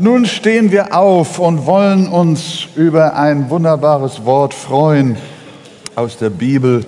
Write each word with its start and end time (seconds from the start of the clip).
Nun 0.00 0.24
stehen 0.24 0.72
wir 0.72 0.96
auf 0.96 1.38
und 1.38 1.66
wollen 1.66 2.08
uns 2.08 2.68
über 2.74 3.16
ein 3.16 3.50
wunderbares 3.50 4.24
Wort 4.24 4.54
freuen 4.54 5.18
aus 5.94 6.16
der 6.16 6.30
Bibel. 6.30 6.86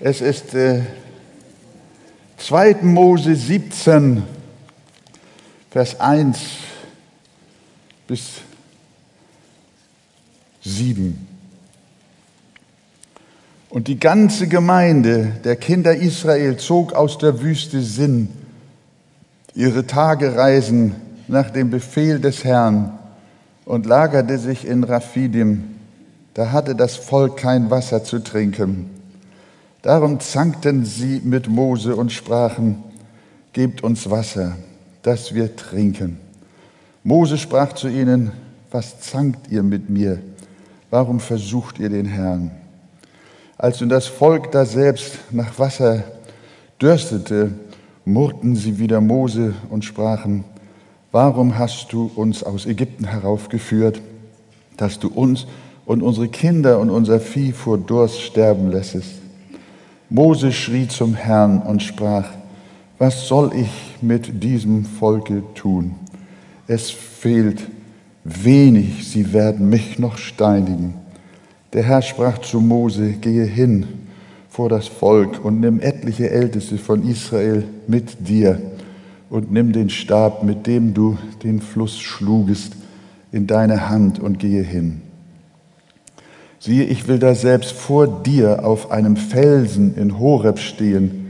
Es 0.00 0.22
ist 0.22 0.54
äh, 0.54 0.80
2. 2.38 2.76
Mose 2.84 3.36
17, 3.36 4.22
Vers 5.70 6.00
1 6.00 6.38
bis 8.06 8.40
7. 10.62 11.28
Und 13.68 13.88
die 13.88 14.00
ganze 14.00 14.48
Gemeinde 14.48 15.32
der 15.44 15.56
Kinder 15.56 15.94
Israel 15.94 16.56
zog 16.56 16.94
aus 16.94 17.18
der 17.18 17.42
Wüste 17.42 17.82
Sinn 17.82 18.30
ihre 19.54 19.86
Tagereisen 19.86 21.05
nach 21.28 21.50
dem 21.50 21.70
Befehl 21.70 22.20
des 22.20 22.44
Herrn 22.44 22.98
und 23.64 23.86
lagerte 23.86 24.38
sich 24.38 24.66
in 24.66 24.84
Raphidim. 24.84 25.64
Da 26.34 26.52
hatte 26.52 26.74
das 26.74 26.96
Volk 26.96 27.38
kein 27.38 27.70
Wasser 27.70 28.04
zu 28.04 28.20
trinken. 28.20 28.90
Darum 29.82 30.20
zankten 30.20 30.84
sie 30.84 31.20
mit 31.24 31.48
Mose 31.48 31.96
und 31.96 32.12
sprachen, 32.12 32.82
Gebt 33.52 33.82
uns 33.82 34.10
Wasser, 34.10 34.56
dass 35.02 35.34
wir 35.34 35.56
trinken. 35.56 36.18
Mose 37.02 37.38
sprach 37.38 37.72
zu 37.72 37.88
ihnen, 37.88 38.32
Was 38.70 39.00
zankt 39.00 39.50
ihr 39.50 39.62
mit 39.62 39.88
mir? 39.88 40.18
Warum 40.90 41.20
versucht 41.20 41.78
ihr 41.78 41.88
den 41.88 42.04
Herrn? 42.04 42.50
Als 43.56 43.80
nun 43.80 43.88
das 43.88 44.06
Volk 44.06 44.52
daselbst 44.52 45.18
nach 45.30 45.58
Wasser 45.58 46.04
dürstete, 46.80 47.52
murrten 48.04 48.54
sie 48.54 48.78
wieder 48.78 49.00
Mose 49.00 49.54
und 49.70 49.84
sprachen, 49.84 50.44
warum 51.16 51.56
hast 51.56 51.94
du 51.94 52.10
uns 52.14 52.42
aus 52.42 52.66
Ägypten 52.66 53.06
heraufgeführt, 53.06 54.02
dass 54.76 54.98
du 54.98 55.08
uns 55.08 55.46
und 55.86 56.02
unsere 56.02 56.28
Kinder 56.28 56.78
und 56.78 56.90
unser 56.90 57.20
Vieh 57.20 57.52
vor 57.52 57.78
Durst 57.78 58.20
sterben 58.20 58.70
lässest? 58.70 59.12
Mose 60.10 60.52
schrie 60.52 60.88
zum 60.88 61.14
Herrn 61.14 61.62
und 61.62 61.82
sprach, 61.82 62.26
was 62.98 63.28
soll 63.28 63.52
ich 63.54 63.96
mit 64.02 64.42
diesem 64.44 64.84
Volke 64.84 65.42
tun? 65.54 65.94
Es 66.66 66.90
fehlt 66.90 67.62
wenig, 68.22 69.08
sie 69.08 69.32
werden 69.32 69.70
mich 69.70 69.98
noch 69.98 70.18
steinigen. 70.18 70.96
Der 71.72 71.84
Herr 71.84 72.02
sprach 72.02 72.42
zu 72.42 72.60
Mose, 72.60 73.12
gehe 73.12 73.46
hin 73.46 73.86
vor 74.50 74.68
das 74.68 74.86
Volk 74.86 75.42
und 75.42 75.60
nimm 75.60 75.80
etliche 75.80 76.28
Älteste 76.28 76.76
von 76.76 77.08
Israel 77.08 77.64
mit 77.86 78.28
dir 78.28 78.60
und 79.30 79.50
nimm 79.50 79.72
den 79.72 79.90
Stab, 79.90 80.42
mit 80.42 80.66
dem 80.66 80.94
du 80.94 81.18
den 81.42 81.60
Fluss 81.60 81.98
schlugest, 81.98 82.74
in 83.32 83.46
deine 83.46 83.88
Hand 83.88 84.18
und 84.18 84.38
gehe 84.38 84.62
hin. 84.62 85.02
Siehe, 86.58 86.84
ich 86.84 87.06
will 87.06 87.18
da 87.18 87.34
selbst 87.34 87.72
vor 87.72 88.06
dir 88.22 88.64
auf 88.64 88.90
einem 88.90 89.16
Felsen 89.16 89.94
in 89.96 90.18
Horeb 90.18 90.58
stehen, 90.58 91.26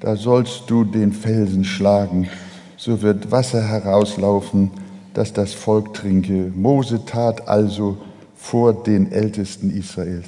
da 0.00 0.16
sollst 0.16 0.64
du 0.68 0.84
den 0.84 1.12
Felsen 1.12 1.64
schlagen, 1.64 2.28
so 2.76 3.00
wird 3.00 3.30
Wasser 3.30 3.66
herauslaufen, 3.66 4.70
dass 5.14 5.32
das 5.32 5.54
Volk 5.54 5.94
trinke. 5.94 6.52
Mose 6.54 7.04
tat 7.06 7.48
also 7.48 7.96
vor 8.34 8.74
den 8.74 9.10
Ältesten 9.10 9.70
Israels. 9.70 10.26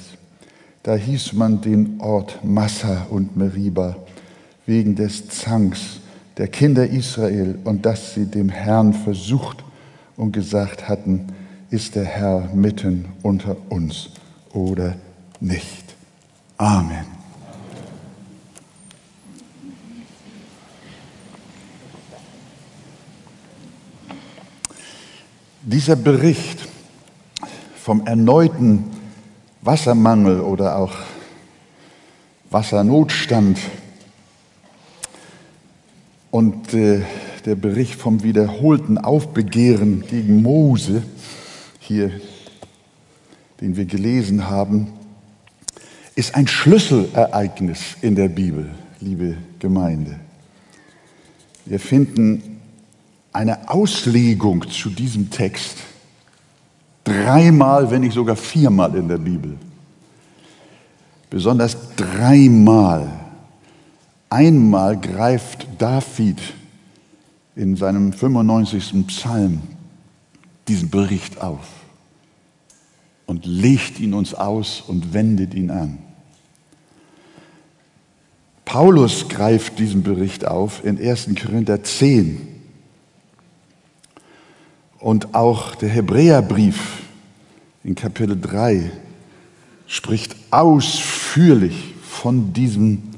Da 0.81 0.95
hieß 0.95 1.33
man 1.33 1.61
den 1.61 2.01
Ort 2.01 2.39
Massa 2.43 3.05
und 3.11 3.37
Meriba 3.37 3.97
wegen 4.65 4.95
des 4.95 5.29
Zanks 5.29 5.99
der 6.39 6.47
Kinder 6.47 6.87
Israel 6.87 7.59
und 7.65 7.85
dass 7.85 8.13
sie 8.13 8.25
dem 8.25 8.47
Herrn 8.47 8.93
versucht 8.93 9.61
und 10.15 10.31
gesagt 10.31 10.87
hatten, 10.87 11.27
ist 11.69 11.95
der 11.95 12.05
Herr 12.05 12.49
mitten 12.53 13.09
unter 13.21 13.57
uns 13.67 14.11
oder 14.53 14.95
nicht. 15.41 15.83
Amen. 16.57 17.05
Dieser 25.61 25.97
Bericht 25.97 26.69
vom 27.75 28.07
erneuten 28.07 28.85
Wassermangel 29.61 30.39
oder 30.39 30.77
auch 30.77 30.93
Wassernotstand 32.49 33.59
und 36.31 36.73
äh, 36.73 37.01
der 37.45 37.55
Bericht 37.55 37.95
vom 37.95 38.23
wiederholten 38.23 38.97
Aufbegehren 38.97 40.03
gegen 40.07 40.41
Mose, 40.41 41.03
hier, 41.79 42.11
den 43.61 43.75
wir 43.75 43.85
gelesen 43.85 44.49
haben, 44.49 44.87
ist 46.15 46.35
ein 46.35 46.47
Schlüsselereignis 46.47 47.79
in 48.01 48.15
der 48.15 48.27
Bibel, 48.27 48.69
liebe 48.99 49.37
Gemeinde. 49.59 50.19
Wir 51.65 51.79
finden 51.79 52.59
eine 53.31 53.69
Auslegung 53.69 54.69
zu 54.69 54.89
diesem 54.89 55.29
Text 55.29 55.77
dreimal, 57.03 57.89
wenn 57.89 58.01
nicht 58.01 58.13
sogar 58.13 58.35
viermal 58.35 58.95
in 58.95 59.07
der 59.07 59.17
Bibel. 59.17 59.57
Besonders 61.29 61.77
dreimal. 61.95 63.18
Einmal 64.29 64.99
greift 64.99 65.67
David 65.79 66.39
in 67.55 67.75
seinem 67.75 68.13
95. 68.13 69.07
Psalm 69.07 69.61
diesen 70.67 70.89
Bericht 70.89 71.41
auf 71.41 71.67
und 73.25 73.45
legt 73.45 73.99
ihn 73.99 74.13
uns 74.13 74.35
aus 74.35 74.81
und 74.81 75.13
wendet 75.13 75.55
ihn 75.55 75.71
an. 75.71 75.97
Paulus 78.65 79.27
greift 79.29 79.79
diesen 79.79 80.03
Bericht 80.03 80.45
auf 80.45 80.85
in 80.85 80.99
1. 80.99 81.29
Korinther 81.41 81.83
10 81.83 82.47
und 84.99 85.33
auch 85.33 85.73
der 85.73 85.89
Hebräerbrief 85.89 87.01
in 87.83 87.95
Kapitel 87.95 88.39
3 88.39 88.91
spricht 89.87 90.35
ausführlich 90.51 91.95
von 92.03 92.53
diesen 92.53 93.09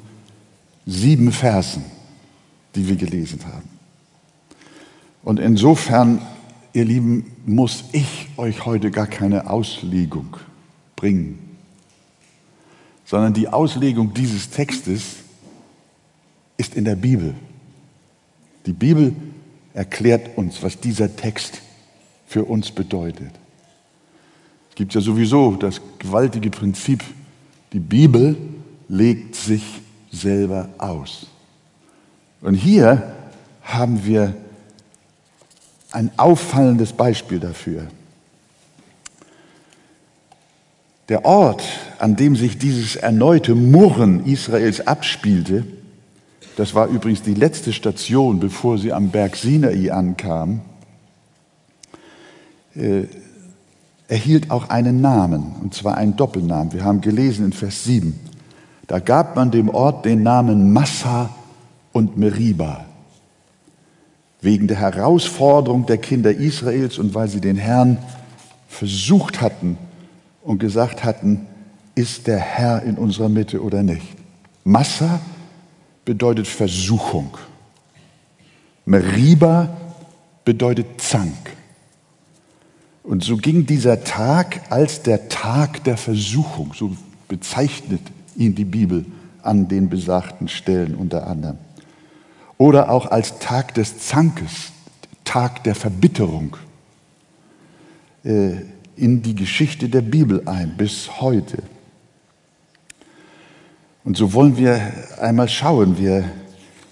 sieben 0.86 1.32
Versen, 1.32 1.84
die 2.76 2.88
wir 2.88 2.96
gelesen 2.96 3.40
haben. 3.46 3.70
Und 5.24 5.40
insofern, 5.40 6.22
ihr 6.74 6.86
Lieben, 6.86 7.32
muss 7.46 7.86
ich 7.92 8.30
euch 8.38 8.66
heute 8.66 8.92
gar 8.92 9.08
keine 9.08 9.50
Auslegung 9.50 10.38
bringen, 10.96 11.40
sondern 13.06 13.34
die 13.34 13.48
Auslegung 13.48 14.14
dieses 14.14 14.50
Textes 14.50 15.18
ist 16.58 16.76
in 16.76 16.86
der 16.86 16.96
Bibel. 16.96 17.36
Die 18.66 18.74
Bibel 18.74 19.14
erklärt 19.74 20.38
uns, 20.38 20.62
was 20.64 20.80
dieser 20.80 21.16
Text 21.16 21.62
für 22.28 22.46
uns 22.46 22.72
bedeutet. 22.72 23.32
Es 24.70 24.76
gibt 24.76 24.94
ja 24.94 25.02
sowieso 25.02 25.56
das 25.56 25.82
gewaltige 26.00 26.50
Prinzip, 26.50 27.04
die 27.74 27.80
Bibel 27.80 28.38
legt 28.88 29.36
sich 29.36 29.64
selber 30.12 30.70
aus. 30.78 31.28
Und 32.42 32.56
hier 32.56 33.16
haben 33.64 34.06
wir 34.06 34.34
ein 35.92 36.12
auffallendes 36.18 36.94
Beispiel 36.94 37.40
dafür. 37.40 37.88
Der 41.10 41.26
Ort, 41.26 41.64
an 42.00 42.16
dem 42.16 42.36
sich 42.36 42.58
dieses 42.58 42.96
erneute 42.96 43.56
Murren 43.56 44.26
Israels 44.26 44.88
abspielte, 44.88 45.66
das 46.56 46.74
war 46.74 46.88
übrigens 46.88 47.22
die 47.22 47.34
letzte 47.34 47.74
Station, 47.74 48.40
bevor 48.40 48.78
sie 48.78 48.94
am 48.94 49.10
Berg 49.10 49.36
Sinai 49.36 49.92
ankamen, 49.92 50.62
äh, 52.76 53.04
erhielt 54.08 54.52
auch 54.52 54.70
einen 54.70 55.02
Namen, 55.02 55.56
und 55.62 55.74
zwar 55.74 55.98
einen 55.98 56.16
Doppelnamen. 56.16 56.74
Wir 56.74 56.84
haben 56.84 57.02
gelesen 57.02 57.46
in 57.46 57.54
Vers 57.54 57.84
7. 57.86 58.20
Da 58.92 59.00
gab 59.00 59.38
man 59.38 59.52
dem 59.52 59.70
Ort 59.70 60.04
den 60.04 60.22
Namen 60.22 60.74
Massa 60.74 61.30
und 61.94 62.18
Meriba. 62.18 62.84
Wegen 64.42 64.68
der 64.68 64.82
Herausforderung 64.82 65.86
der 65.86 65.98
Kinder 65.98 66.30
Israels 66.34 66.98
und 66.98 67.16
weil 67.16 67.30
sie 67.30 67.40
den 67.40 67.56
Herrn 67.56 68.00
versucht 68.68 69.40
hatten 69.40 69.78
und 70.44 70.60
gesagt 70.60 71.06
hatten, 71.06 71.48
ist 71.96 72.28
der 72.28 72.40
Herr 72.40 72.84
in 72.84 72.98
unserer 72.98 73.30
Mitte 73.30 73.64
oder 73.64 73.82
nicht. 73.82 74.06
Massa 74.66 75.22
bedeutet 76.04 76.48
Versuchung. 76.48 77.38
Meriba 78.84 79.70
bedeutet 80.44 81.00
Zank. 81.00 81.56
Und 83.04 83.24
so 83.24 83.38
ging 83.38 83.66
dieser 83.66 84.04
Tag 84.04 84.70
als 84.70 85.02
der 85.02 85.30
Tag 85.30 85.82
der 85.86 85.96
Versuchung, 85.96 86.74
so 86.76 86.98
bezeichnet 87.30 88.02
ihn 88.36 88.56
die 88.56 88.66
Bibel 88.66 89.06
an 89.44 89.68
den 89.68 89.90
besagten 89.90 90.48
Stellen 90.48 90.96
unter 90.96 91.28
anderem. 91.28 91.58
Oder 92.58 92.92
auch 92.92 93.08
als 93.08 93.40
Tag 93.40 93.74
des 93.74 94.00
Zankes, 94.00 94.72
Tag 95.24 95.64
der 95.64 95.76
Verbitterung, 95.76 96.58
äh, 98.24 98.54
in 98.96 99.22
die 99.22 99.34
Geschichte 99.34 99.90
der 99.90 100.02
Bibel 100.02 100.48
ein, 100.48 100.76
bis 100.78 101.22
heute. 101.22 101.64
Und 104.04 104.18
so 104.18 104.34
wollen 104.34 104.58
wir 104.58 104.80
einmal 105.20 105.50
schauen. 105.50 105.98
Wir 105.98 106.26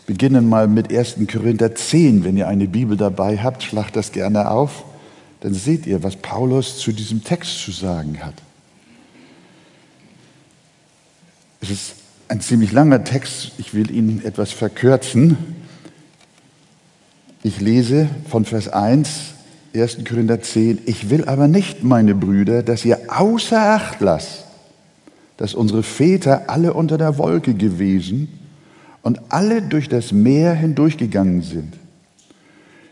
beginnen 0.07 0.50
mal 0.50 0.68
mit 0.68 0.91
1. 0.91 1.18
Korinther 1.31 1.75
10. 1.75 2.24
Wenn 2.24 2.38
ihr 2.38 2.47
eine 2.47 2.68
Bibel 2.68 2.97
dabei 2.97 3.38
habt, 3.38 3.62
schlagt 3.63 3.95
das 3.95 4.12
gerne 4.12 4.50
auf. 4.50 4.86
Dann 5.41 5.53
seht 5.53 5.86
ihr, 5.86 6.03
was 6.03 6.15
Paulus 6.15 6.80
zu 6.80 6.91
diesem 6.91 7.24
Text 7.24 7.59
zu 7.59 7.71
sagen 7.71 8.18
hat. 8.24 8.36
Es 11.61 11.69
ist 11.69 11.95
ein 12.27 12.41
ziemlich 12.41 12.71
langer 12.71 13.03
Text. 13.03 13.51
Ich 13.57 13.73
will 13.73 13.91
ihn 13.91 14.21
etwas 14.23 14.51
verkürzen. 14.51 15.38
Ich 17.44 17.59
lese 17.59 18.09
von 18.29 18.45
Vers 18.45 18.67
1, 18.67 19.09
1. 19.73 20.00
Korinther 20.07 20.41
10. 20.41 20.79
Ich 20.85 21.09
will 21.09 21.25
aber 21.25 21.47
nicht, 21.47 21.83
meine 21.83 22.15
Brüder, 22.15 22.63
dass 22.63 22.85
ihr 22.85 23.00
außer 23.07 23.59
Acht 23.59 24.01
lasst, 24.01 24.45
dass 25.38 25.53
unsere 25.53 25.83
Väter 25.83 26.50
alle 26.50 26.73
unter 26.73 26.97
der 26.97 27.17
Wolke 27.17 27.53
gewesen 27.53 28.29
und 29.01 29.19
alle 29.29 29.62
durch 29.62 29.89
das 29.89 30.12
Meer 30.12 30.53
hindurchgegangen 30.53 31.41
sind. 31.41 31.73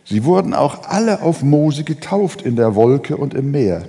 Sie 0.05 0.23
wurden 0.23 0.53
auch 0.53 0.83
alle 0.87 1.21
auf 1.21 1.43
Mose 1.43 1.83
getauft 1.83 2.41
in 2.41 2.55
der 2.55 2.75
Wolke 2.75 3.17
und 3.17 3.33
im 3.33 3.51
Meer. 3.51 3.83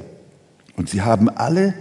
Und 0.77 0.89
sie 0.89 1.03
haben 1.03 1.29
alle 1.29 1.75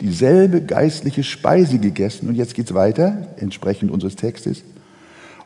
dieselbe 0.00 0.62
geistliche 0.62 1.22
Speise 1.22 1.78
gegessen. 1.78 2.28
Und 2.28 2.34
jetzt 2.34 2.54
geht 2.54 2.66
es 2.66 2.74
weiter, 2.74 3.28
entsprechend 3.36 3.90
unseres 3.90 4.16
Textes. 4.16 4.62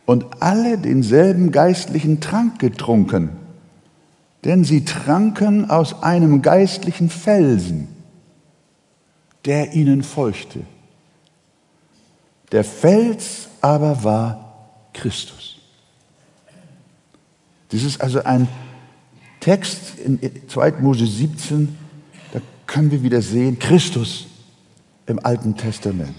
Und 0.04 0.40
alle 0.40 0.78
denselben 0.78 1.52
geistlichen 1.52 2.20
Trank 2.20 2.58
getrunken. 2.58 3.30
Denn 4.44 4.64
sie 4.64 4.84
tranken 4.84 5.68
aus 5.68 6.02
einem 6.02 6.42
geistlichen 6.42 7.10
Felsen, 7.10 7.88
der 9.44 9.74
ihnen 9.74 10.02
folgte. 10.02 10.60
Der 12.52 12.62
Fels 12.62 13.48
aber 13.60 14.04
war 14.04 14.68
Christus. 14.92 15.56
Das 17.70 17.82
ist 17.82 18.00
also 18.00 18.22
ein 18.22 18.46
Text 19.40 19.98
in 19.98 20.20
2. 20.48 20.72
Mose 20.80 21.06
17, 21.06 21.76
da 22.32 22.40
können 22.66 22.90
wir 22.90 23.02
wieder 23.02 23.20
sehen, 23.20 23.58
Christus 23.58 24.26
im 25.06 25.24
Alten 25.24 25.56
Testament. 25.56 26.14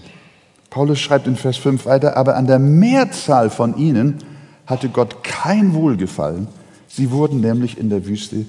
Paulus 0.70 0.98
schreibt 0.98 1.26
in 1.26 1.36
Vers 1.36 1.56
5 1.56 1.86
weiter, 1.86 2.16
aber 2.16 2.36
an 2.36 2.46
der 2.46 2.58
Mehrzahl 2.58 3.50
von 3.50 3.76
ihnen 3.76 4.18
hatte 4.66 4.88
Gott 4.88 5.24
kein 5.24 5.74
Wohlgefallen. 5.74 6.48
Sie 6.88 7.10
wurden 7.10 7.40
nämlich 7.40 7.78
in 7.78 7.90
der 7.90 8.06
Wüste 8.06 8.44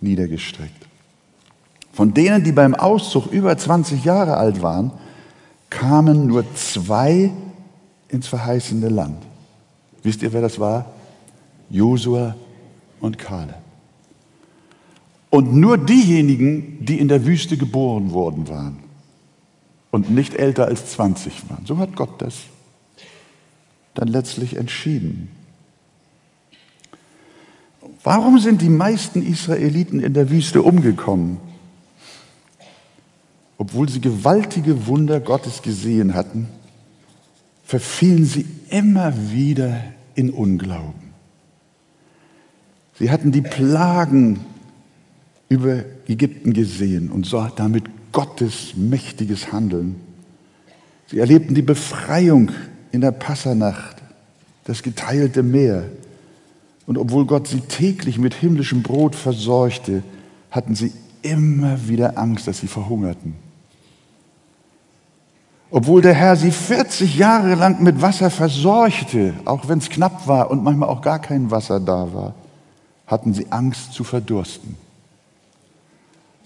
niedergestreckt. 0.00 0.86
Von 1.92 2.14
denen, 2.14 2.44
die 2.44 2.52
beim 2.52 2.74
Auszug 2.74 3.26
über 3.32 3.56
20 3.56 4.04
Jahre 4.04 4.36
alt 4.36 4.62
waren, 4.62 4.92
kamen 5.70 6.26
nur 6.26 6.44
zwei 6.54 7.30
ins 8.08 8.28
verheißene 8.28 8.88
Land. 8.88 9.22
Wisst 10.02 10.22
ihr, 10.22 10.32
wer 10.32 10.42
das 10.42 10.58
war? 10.58 10.86
Josua 11.70 12.34
und 13.00 13.18
Kale. 13.18 13.54
Und 15.30 15.54
nur 15.54 15.78
diejenigen, 15.78 16.84
die 16.84 16.98
in 16.98 17.08
der 17.08 17.24
Wüste 17.24 17.56
geboren 17.56 18.12
worden 18.12 18.48
waren 18.48 18.81
und 19.92 20.10
nicht 20.10 20.34
älter 20.34 20.66
als 20.66 20.90
20 20.92 21.48
waren. 21.50 21.64
So 21.66 21.78
hat 21.78 21.94
Gott 21.94 22.20
das 22.20 22.34
dann 23.94 24.08
letztlich 24.08 24.56
entschieden. 24.56 25.28
Warum 28.02 28.40
sind 28.40 28.62
die 28.62 28.70
meisten 28.70 29.22
Israeliten 29.22 30.00
in 30.00 30.14
der 30.14 30.30
Wüste 30.30 30.62
umgekommen? 30.62 31.36
Obwohl 33.58 33.88
sie 33.88 34.00
gewaltige 34.00 34.88
Wunder 34.88 35.20
Gottes 35.20 35.62
gesehen 35.62 36.14
hatten, 36.14 36.48
verfielen 37.62 38.24
sie 38.24 38.46
immer 38.70 39.12
wieder 39.30 39.84
in 40.14 40.30
Unglauben. 40.30 41.12
Sie 42.98 43.10
hatten 43.10 43.30
die 43.30 43.42
Plagen 43.42 44.40
über 45.48 45.84
Ägypten 46.08 46.54
gesehen 46.54 47.10
und 47.10 47.26
sahen 47.26 47.52
damit 47.56 47.84
Gottes 48.12 48.74
mächtiges 48.76 49.52
Handeln. 49.52 50.00
Sie 51.08 51.18
erlebten 51.18 51.54
die 51.54 51.62
Befreiung 51.62 52.50
in 52.92 53.00
der 53.00 53.10
Passanacht, 53.10 53.96
das 54.64 54.82
geteilte 54.82 55.42
Meer. 55.42 55.84
Und 56.86 56.98
obwohl 56.98 57.26
Gott 57.26 57.48
sie 57.48 57.60
täglich 57.60 58.18
mit 58.18 58.34
himmlischem 58.34 58.82
Brot 58.82 59.14
versorgte, 59.14 60.02
hatten 60.50 60.74
sie 60.74 60.92
immer 61.22 61.88
wieder 61.88 62.18
Angst, 62.18 62.46
dass 62.46 62.58
sie 62.58 62.66
verhungerten. 62.66 63.34
Obwohl 65.70 66.02
der 66.02 66.12
Herr 66.12 66.36
sie 66.36 66.50
40 66.50 67.16
Jahre 67.16 67.54
lang 67.54 67.82
mit 67.82 68.02
Wasser 68.02 68.28
versorgte, 68.28 69.32
auch 69.46 69.68
wenn 69.68 69.78
es 69.78 69.88
knapp 69.88 70.26
war 70.26 70.50
und 70.50 70.62
manchmal 70.62 70.90
auch 70.90 71.00
gar 71.00 71.18
kein 71.18 71.50
Wasser 71.50 71.80
da 71.80 72.12
war, 72.12 72.34
hatten 73.06 73.32
sie 73.32 73.46
Angst 73.50 73.94
zu 73.94 74.04
verdursten. 74.04 74.76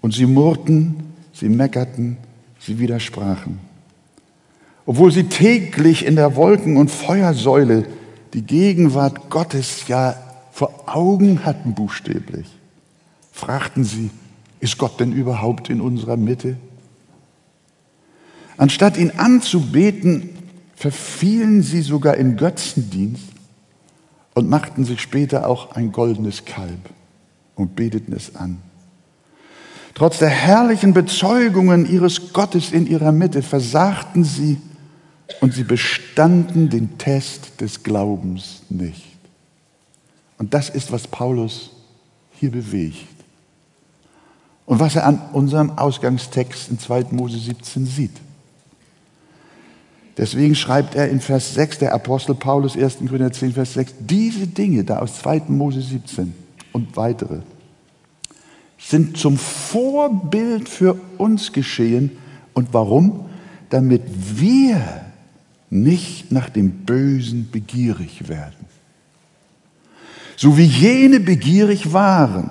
Und 0.01 0.15
sie 0.15 0.27
murrten, 0.27 1.16
sie 1.39 1.49
meckerten, 1.49 2.17
sie 2.59 2.79
widersprachen. 2.79 3.59
Obwohl 4.87 5.13
sie 5.13 5.25
täglich 5.25 6.07
in 6.07 6.17
der 6.17 6.37
Wolken- 6.37 6.77
und 6.77 6.91
Feuersäule 6.91 7.87
die 8.35 8.43
Gegenwart 8.43 9.31
Gottes 9.31 9.89
ja 9.89 10.17
vor 10.53 10.85
Augen 10.87 11.45
hatten 11.45 11.75
buchstäblich, 11.75 12.47
fragten 13.33 13.85
sie, 13.85 14.11
ist 14.61 14.79
Gott 14.79 14.99
denn 14.99 15.13
überhaupt 15.13 15.69
in 15.69 15.81
unserer 15.81 16.17
Mitte? 16.17 16.57
Anstatt 18.57 18.97
ihn 18.97 19.11
anzubeten, 19.11 20.31
verfielen 20.75 21.63
sie 21.63 21.83
sogar 21.83 22.17
in 22.17 22.37
Götzendienst 22.37 23.29
und 24.35 24.49
machten 24.49 24.85
sich 24.85 25.01
später 25.01 25.47
auch 25.49 25.73
ein 25.73 25.93
goldenes 25.93 26.45
Kalb 26.45 26.91
und 27.55 27.77
beteten 27.77 28.13
es 28.15 28.35
an. 28.37 28.63
Trotz 29.97 30.19
der 30.19 30.29
herrlichen 30.29 30.93
Bezeugungen 30.93 31.91
ihres 31.91 32.35
Gottes 32.35 32.71
in 32.71 32.87
ihrer 32.87 33.13
Mitte 33.13 33.41
versagten 33.41 34.25
sie 34.25 34.59
und 35.41 35.55
sie 35.55 35.65
bestanden 35.65 36.69
den 36.69 36.99
Test 36.99 37.63
des 37.63 37.83
Glaubens 37.83 38.61
nicht. 38.69 39.07
Und 40.37 40.53
das 40.53 40.69
ist, 40.69 40.93
was 40.93 41.09
Paulus 41.09 41.71
hier 42.33 42.51
bewegt. 42.51 43.07
Und 44.67 44.81
was 44.81 44.97
er 44.97 45.07
an 45.07 45.19
unserem 45.33 45.79
Ausgangstext 45.79 46.69
in 46.69 46.79
2. 46.79 47.07
Mose 47.13 47.39
17 47.39 47.87
sieht. 47.87 48.21
Deswegen 50.19 50.55
schreibt 50.55 50.95
er 50.95 51.09
in 51.09 51.21
Vers 51.21 51.55
6, 51.55 51.79
der 51.79 51.95
Apostel 51.95 52.35
Paulus, 52.35 52.77
1. 52.77 52.99
Korinther 52.99 53.33
10, 53.33 53.55
Vers 53.55 53.73
6, 53.73 53.95
diese 54.01 54.47
Dinge 54.47 54.85
da 54.85 54.99
aus 54.99 55.21
2. 55.21 55.45
Mose 55.49 55.81
17 55.81 56.35
und 56.75 56.95
weitere 56.99 57.39
sind 58.89 59.17
zum 59.17 59.37
Vorbild 59.37 60.69
für 60.69 60.97
uns 61.19 61.53
geschehen. 61.53 62.13
Und 62.55 62.69
warum? 62.73 63.27
Damit 63.69 64.03
wir 64.37 64.81
nicht 65.71 66.31
nach 66.31 66.49
dem 66.49 66.71
Bösen 66.71 67.49
begierig 67.51 68.29
werden. 68.29 68.67
So 70.37 70.57
wie 70.57 70.65
jene 70.65 71.19
begierig 71.19 71.93
waren. 71.93 72.51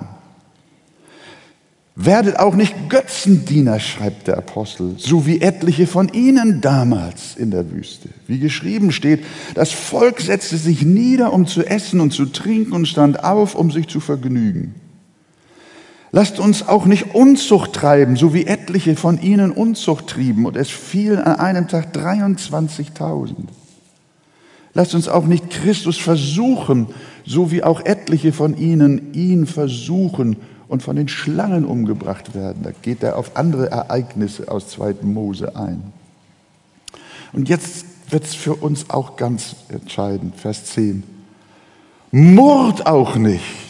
Werdet 1.98 2.38
auch 2.38 2.54
nicht 2.54 2.90
Götzendiener, 2.90 3.80
schreibt 3.80 4.26
der 4.26 4.36
Apostel, 4.36 4.96
so 4.98 5.24
wie 5.24 5.40
etliche 5.40 5.86
von 5.86 6.10
ihnen 6.10 6.60
damals 6.60 7.36
in 7.36 7.50
der 7.50 7.70
Wüste. 7.70 8.10
Wie 8.26 8.38
geschrieben 8.38 8.92
steht, 8.92 9.24
das 9.54 9.72
Volk 9.72 10.20
setzte 10.20 10.58
sich 10.58 10.82
nieder, 10.82 11.32
um 11.32 11.46
zu 11.46 11.64
essen 11.64 12.00
und 12.00 12.12
zu 12.12 12.26
trinken 12.26 12.74
und 12.74 12.86
stand 12.86 13.24
auf, 13.24 13.54
um 13.54 13.70
sich 13.70 13.88
zu 13.88 14.00
vergnügen. 14.00 14.74
Lasst 16.12 16.38
uns 16.38 16.66
auch 16.66 16.86
nicht 16.86 17.14
Unzucht 17.14 17.72
treiben, 17.72 18.16
so 18.16 18.32
wie 18.32 18.46
etliche 18.46 18.96
von 18.96 19.20
ihnen 19.20 19.50
Unzucht 19.50 20.06
trieben 20.06 20.46
und 20.46 20.56
es 20.56 20.70
fielen 20.70 21.18
an 21.18 21.36
einem 21.36 21.68
Tag 21.68 21.94
23.000. 21.94 23.32
Lasst 24.74 24.94
uns 24.94 25.08
auch 25.08 25.26
nicht 25.26 25.50
Christus 25.50 25.96
versuchen, 25.96 26.88
so 27.24 27.50
wie 27.50 27.62
auch 27.62 27.84
etliche 27.84 28.32
von 28.32 28.56
ihnen 28.56 29.14
ihn 29.14 29.46
versuchen 29.46 30.36
und 30.68 30.82
von 30.82 30.96
den 30.96 31.08
Schlangen 31.08 31.64
umgebracht 31.64 32.34
werden. 32.34 32.62
Da 32.62 32.70
geht 32.82 33.02
er 33.02 33.16
auf 33.16 33.36
andere 33.36 33.70
Ereignisse 33.70 34.50
aus 34.50 34.68
2. 34.68 34.96
Mose 35.02 35.56
ein. 35.56 35.82
Und 37.32 37.48
jetzt 37.48 37.86
wird 38.10 38.24
es 38.24 38.34
für 38.34 38.54
uns 38.54 38.90
auch 38.90 39.16
ganz 39.16 39.56
entscheidend, 39.68 40.36
Vers 40.36 40.66
10. 40.66 41.02
Murrt 42.12 42.86
auch 42.86 43.16
nicht, 43.16 43.65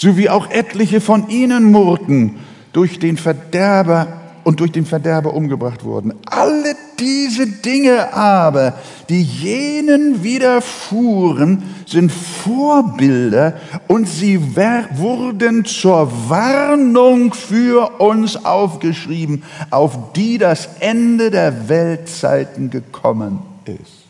so 0.00 0.16
wie 0.16 0.30
auch 0.30 0.50
etliche 0.50 1.00
von 1.02 1.28
ihnen 1.28 1.70
murrten, 1.70 2.38
durch 2.72 2.98
den 2.98 3.18
Verderber 3.18 4.06
und 4.44 4.60
durch 4.60 4.72
den 4.72 4.86
Verderber 4.86 5.34
umgebracht 5.34 5.84
wurden. 5.84 6.14
Alle 6.24 6.74
diese 6.98 7.46
Dinge 7.46 8.14
aber, 8.14 8.78
die 9.10 9.22
jenen 9.22 10.22
widerfuhren, 10.22 11.62
sind 11.84 12.10
Vorbilder 12.10 13.60
und 13.88 14.08
sie 14.08 14.40
wurden 14.56 15.66
zur 15.66 16.10
Warnung 16.30 17.34
für 17.34 18.00
uns 18.00 18.42
aufgeschrieben, 18.42 19.42
auf 19.68 20.14
die 20.14 20.38
das 20.38 20.70
Ende 20.80 21.30
der 21.30 21.68
Weltzeiten 21.68 22.70
gekommen 22.70 23.40
ist. 23.66 24.06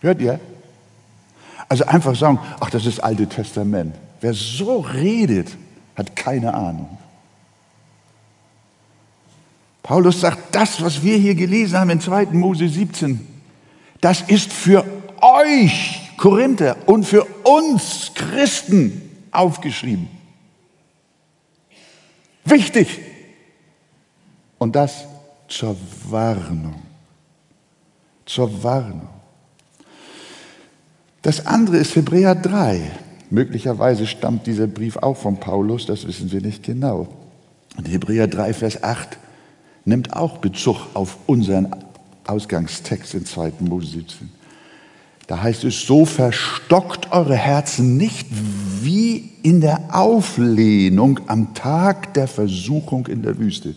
Hört 0.00 0.20
ihr? 0.20 0.40
Also 1.68 1.84
einfach 1.84 2.16
sagen, 2.16 2.40
ach, 2.58 2.70
das 2.70 2.86
ist 2.86 2.98
Alte 2.98 3.28
Testament. 3.28 3.94
Wer 4.24 4.32
so 4.32 4.80
redet, 4.80 5.54
hat 5.94 6.16
keine 6.16 6.54
Ahnung. 6.54 6.96
Paulus 9.82 10.22
sagt, 10.22 10.54
das, 10.54 10.80
was 10.80 11.02
wir 11.02 11.18
hier 11.18 11.34
gelesen 11.34 11.78
haben 11.78 11.90
in 11.90 12.00
2. 12.00 12.28
Mose 12.32 12.66
17, 12.66 13.20
das 14.00 14.22
ist 14.22 14.50
für 14.50 14.82
euch, 15.20 16.10
Korinther, 16.16 16.74
und 16.86 17.04
für 17.04 17.26
uns 17.42 18.12
Christen 18.14 19.26
aufgeschrieben. 19.30 20.08
Wichtig. 22.46 23.00
Und 24.56 24.74
das 24.74 25.04
zur 25.48 25.76
Warnung. 26.08 26.82
Zur 28.24 28.62
Warnung. 28.62 29.10
Das 31.20 31.44
andere 31.44 31.76
ist 31.76 31.94
Hebräer 31.94 32.34
3. 32.34 33.03
Möglicherweise 33.34 34.06
stammt 34.06 34.46
dieser 34.46 34.68
Brief 34.68 34.96
auch 34.96 35.16
von 35.16 35.40
Paulus, 35.40 35.86
das 35.86 36.06
wissen 36.06 36.30
wir 36.30 36.40
nicht 36.40 36.62
genau. 36.62 37.08
Und 37.76 37.88
Hebräer 37.88 38.28
3, 38.28 38.54
Vers 38.54 38.84
8 38.84 39.18
nimmt 39.84 40.14
auch 40.14 40.38
Bezug 40.38 40.76
auf 40.94 41.18
unseren 41.26 41.74
Ausgangstext 42.28 43.12
in 43.14 43.26
2. 43.26 43.54
Mose 43.58 43.88
17. 43.88 44.30
Da 45.26 45.42
heißt 45.42 45.64
es, 45.64 45.84
so 45.84 46.04
verstockt 46.04 47.10
eure 47.10 47.34
Herzen 47.34 47.96
nicht 47.96 48.28
wie 48.82 49.32
in 49.42 49.60
der 49.60 49.80
Auflehnung 49.96 51.18
am 51.26 51.54
Tag 51.54 52.14
der 52.14 52.28
Versuchung 52.28 53.08
in 53.08 53.22
der 53.22 53.36
Wüste. 53.36 53.74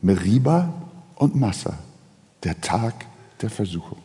Meriba 0.00 0.72
und 1.16 1.34
Massa, 1.34 1.76
der 2.44 2.60
Tag 2.60 3.04
der 3.42 3.50
Versuchung. 3.50 4.03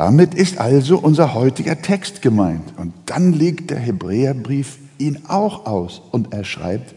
Damit 0.00 0.32
ist 0.32 0.56
also 0.56 0.96
unser 0.96 1.34
heutiger 1.34 1.82
Text 1.82 2.22
gemeint. 2.22 2.72
Und 2.78 2.94
dann 3.04 3.34
legt 3.34 3.68
der 3.68 3.78
Hebräerbrief 3.78 4.78
ihn 4.96 5.24
auch 5.28 5.66
aus 5.66 6.00
und 6.10 6.32
er 6.32 6.44
schreibt, 6.44 6.94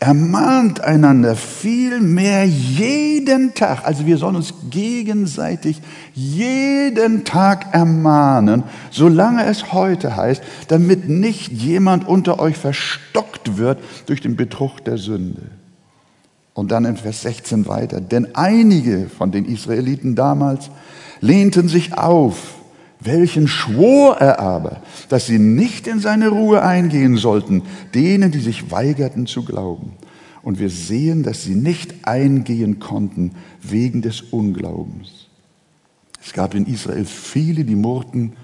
ermahnt 0.00 0.80
einander 0.80 1.36
vielmehr 1.36 2.46
jeden 2.46 3.52
Tag. 3.52 3.86
Also 3.86 4.06
wir 4.06 4.16
sollen 4.16 4.36
uns 4.36 4.54
gegenseitig 4.70 5.82
jeden 6.14 7.24
Tag 7.24 7.74
ermahnen, 7.74 8.62
solange 8.90 9.44
es 9.44 9.74
heute 9.74 10.16
heißt, 10.16 10.42
damit 10.68 11.10
nicht 11.10 11.52
jemand 11.52 12.08
unter 12.08 12.40
euch 12.40 12.56
verstockt 12.56 13.58
wird 13.58 13.78
durch 14.06 14.22
den 14.22 14.36
Betrug 14.36 14.82
der 14.86 14.96
Sünde. 14.96 15.42
Und 16.54 16.72
dann 16.72 16.86
in 16.86 16.96
Vers 16.96 17.20
16 17.20 17.68
weiter. 17.68 18.00
Denn 18.00 18.34
einige 18.34 19.10
von 19.10 19.32
den 19.32 19.44
Israeliten 19.44 20.14
damals 20.14 20.70
lehnten 21.22 21.68
sich 21.68 21.96
auf. 21.96 22.56
Welchen 23.00 23.48
schwor 23.48 24.18
er 24.18 24.38
aber, 24.38 24.82
dass 25.08 25.26
sie 25.26 25.38
nicht 25.38 25.86
in 25.86 25.98
seine 25.98 26.28
Ruhe 26.28 26.62
eingehen 26.62 27.16
sollten, 27.16 27.62
denen, 27.94 28.30
die 28.30 28.38
sich 28.38 28.70
weigerten 28.70 29.26
zu 29.26 29.44
glauben. 29.44 29.92
Und 30.42 30.58
wir 30.60 30.70
sehen, 30.70 31.22
dass 31.22 31.42
sie 31.42 31.54
nicht 31.54 32.06
eingehen 32.06 32.78
konnten 32.78 33.32
wegen 33.60 34.02
des 34.02 34.20
Unglaubens. 34.20 35.28
Es 36.24 36.32
gab 36.32 36.54
in 36.54 36.66
Israel 36.66 37.04
viele, 37.04 37.64
die 37.64 37.74
murrten, 37.74 38.34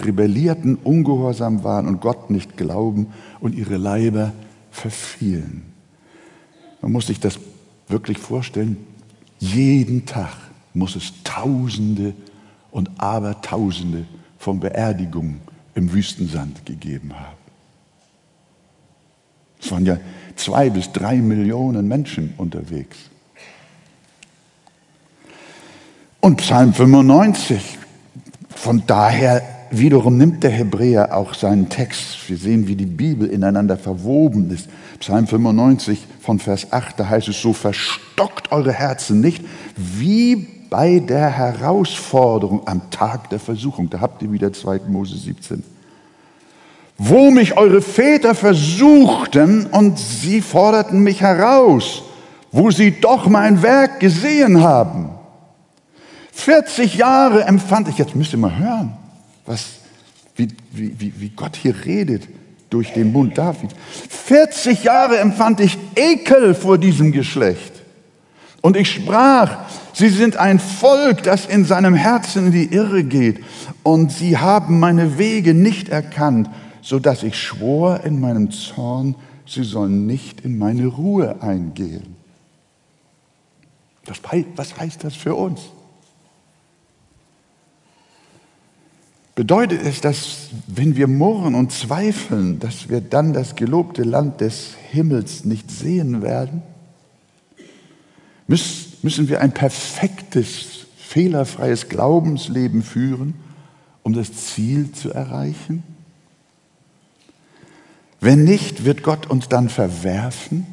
rebellierten, 0.00 0.76
ungehorsam 0.76 1.62
waren 1.62 1.86
und 1.86 2.00
Gott 2.00 2.30
nicht 2.30 2.56
glauben 2.56 3.08
und 3.40 3.54
ihre 3.54 3.76
Leiber 3.76 4.32
verfielen. 4.70 5.62
Man 6.80 6.92
muss 6.92 7.06
sich 7.06 7.20
das 7.20 7.38
wirklich 7.88 8.18
vorstellen. 8.18 8.76
Jeden 9.38 10.06
Tag 10.06 10.36
muss 10.74 10.96
es 10.96 11.12
Tausende 11.24 12.14
und 12.70 12.90
Abertausende 12.98 14.06
von 14.38 14.60
Beerdigungen 14.60 15.40
im 15.74 15.92
Wüstensand 15.92 16.64
gegeben 16.66 17.12
haben. 17.18 17.36
Es 19.60 19.70
waren 19.70 19.86
ja 19.86 19.98
zwei 20.36 20.70
bis 20.70 20.92
drei 20.92 21.16
Millionen 21.16 21.88
Menschen 21.88 22.34
unterwegs. 22.36 22.96
Und 26.20 26.36
Psalm 26.36 26.72
95, 26.72 27.78
von 28.50 28.82
daher 28.86 29.42
wiederum 29.70 30.16
nimmt 30.16 30.42
der 30.42 30.50
Hebräer 30.50 31.16
auch 31.16 31.34
seinen 31.34 31.68
Text. 31.68 32.28
Wir 32.28 32.36
sehen, 32.36 32.66
wie 32.66 32.76
die 32.76 32.86
Bibel 32.86 33.28
ineinander 33.28 33.76
verwoben 33.76 34.50
ist. 34.50 34.68
Psalm 35.00 35.26
95 35.26 36.06
von 36.20 36.38
Vers 36.38 36.72
8, 36.72 37.00
da 37.00 37.08
heißt 37.08 37.28
es 37.28 37.40
so, 37.40 37.52
verstockt 37.52 38.50
eure 38.52 38.72
Herzen 38.72 39.20
nicht, 39.20 39.44
wie 39.76 40.57
bei 40.70 40.98
der 40.98 41.30
Herausforderung 41.30 42.66
am 42.66 42.90
Tag 42.90 43.30
der 43.30 43.40
Versuchung. 43.40 43.88
Da 43.90 44.00
habt 44.00 44.22
ihr 44.22 44.32
wieder 44.32 44.52
2. 44.52 44.80
Mose 44.88 45.16
17. 45.16 45.62
Wo 46.98 47.30
mich 47.30 47.56
eure 47.56 47.80
Väter 47.80 48.34
versuchten 48.34 49.66
und 49.66 49.98
sie 49.98 50.40
forderten 50.40 51.00
mich 51.00 51.20
heraus, 51.20 52.02
wo 52.50 52.70
sie 52.70 53.00
doch 53.00 53.28
mein 53.28 53.62
Werk 53.62 54.00
gesehen 54.00 54.62
haben. 54.62 55.10
40 56.32 56.96
Jahre 56.96 57.44
empfand 57.44 57.88
ich, 57.88 57.98
jetzt 57.98 58.14
müsst 58.14 58.32
ihr 58.32 58.38
mal 58.38 58.56
hören, 58.56 58.96
was, 59.46 59.66
wie, 60.36 60.48
wie, 60.72 61.12
wie 61.18 61.30
Gott 61.30 61.56
hier 61.56 61.74
redet 61.84 62.28
durch 62.70 62.92
den 62.92 63.12
Mund 63.12 63.36
David. 63.38 63.70
40 64.08 64.84
Jahre 64.84 65.18
empfand 65.18 65.60
ich 65.60 65.78
Ekel 65.96 66.54
vor 66.54 66.78
diesem 66.78 67.12
Geschlecht. 67.12 67.72
Und 68.60 68.76
ich 68.76 68.90
sprach, 68.90 69.58
Sie 69.98 70.10
sind 70.10 70.36
ein 70.36 70.60
Volk, 70.60 71.24
das 71.24 71.44
in 71.44 71.64
seinem 71.64 71.92
Herzen 71.92 72.46
in 72.46 72.52
die 72.52 72.72
Irre 72.72 73.02
geht. 73.02 73.42
Und 73.82 74.12
sie 74.12 74.38
haben 74.38 74.78
meine 74.78 75.18
Wege 75.18 75.54
nicht 75.54 75.88
erkannt, 75.88 76.48
so 76.82 77.00
dass 77.00 77.24
ich 77.24 77.36
schwor 77.36 78.04
in 78.04 78.20
meinem 78.20 78.52
Zorn, 78.52 79.16
sie 79.44 79.64
sollen 79.64 80.06
nicht 80.06 80.42
in 80.42 80.56
meine 80.56 80.86
Ruhe 80.86 81.42
eingehen. 81.42 82.14
Das, 84.04 84.18
was 84.54 84.78
heißt 84.78 85.02
das 85.02 85.16
für 85.16 85.34
uns? 85.34 85.62
Bedeutet 89.34 89.82
es, 89.82 90.00
dass 90.00 90.50
wenn 90.68 90.94
wir 90.94 91.08
murren 91.08 91.56
und 91.56 91.72
zweifeln, 91.72 92.60
dass 92.60 92.88
wir 92.88 93.00
dann 93.00 93.32
das 93.32 93.56
gelobte 93.56 94.04
Land 94.04 94.42
des 94.42 94.76
Himmels 94.92 95.44
nicht 95.44 95.72
sehen 95.72 96.22
werden? 96.22 96.62
Müssen 98.46 98.87
müssen 99.02 99.28
wir 99.28 99.40
ein 99.40 99.52
perfektes, 99.52 100.86
fehlerfreies 100.96 101.88
Glaubensleben 101.88 102.82
führen, 102.82 103.34
um 104.02 104.12
das 104.12 104.32
Ziel 104.32 104.92
zu 104.92 105.12
erreichen? 105.12 105.82
Wenn 108.20 108.44
nicht, 108.44 108.84
wird 108.84 109.02
Gott 109.02 109.26
uns 109.26 109.48
dann 109.48 109.68
verwerfen? 109.68 110.66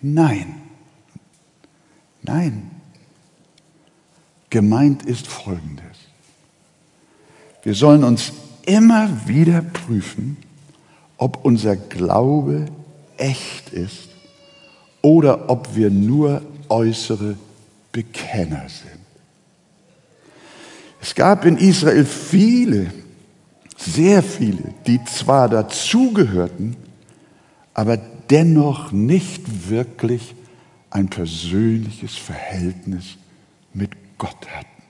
Nein. 0.00 0.54
Nein. 2.22 2.70
Gemeint 4.48 5.04
ist 5.04 5.26
Folgendes. 5.26 5.84
Wir 7.62 7.74
sollen 7.74 8.04
uns 8.04 8.32
immer 8.64 9.28
wieder 9.28 9.62
prüfen, 9.62 10.38
ob 11.18 11.44
unser 11.44 11.76
Glaube 11.76 12.66
echt 13.16 13.70
ist 13.70 14.08
oder 15.02 15.50
ob 15.50 15.76
wir 15.76 15.90
nur 15.90 16.42
äußere 16.70 17.36
Bekenner 17.92 18.68
sind. 18.68 19.00
Es 21.00 21.14
gab 21.14 21.44
in 21.44 21.56
Israel 21.56 22.04
viele, 22.04 22.92
sehr 23.76 24.22
viele, 24.22 24.74
die 24.86 25.02
zwar 25.04 25.48
dazugehörten, 25.48 26.76
aber 27.72 27.96
dennoch 27.96 28.92
nicht 28.92 29.70
wirklich 29.70 30.34
ein 30.90 31.08
persönliches 31.08 32.16
Verhältnis 32.16 33.16
mit 33.72 33.90
Gott 34.18 34.48
hatten, 34.48 34.82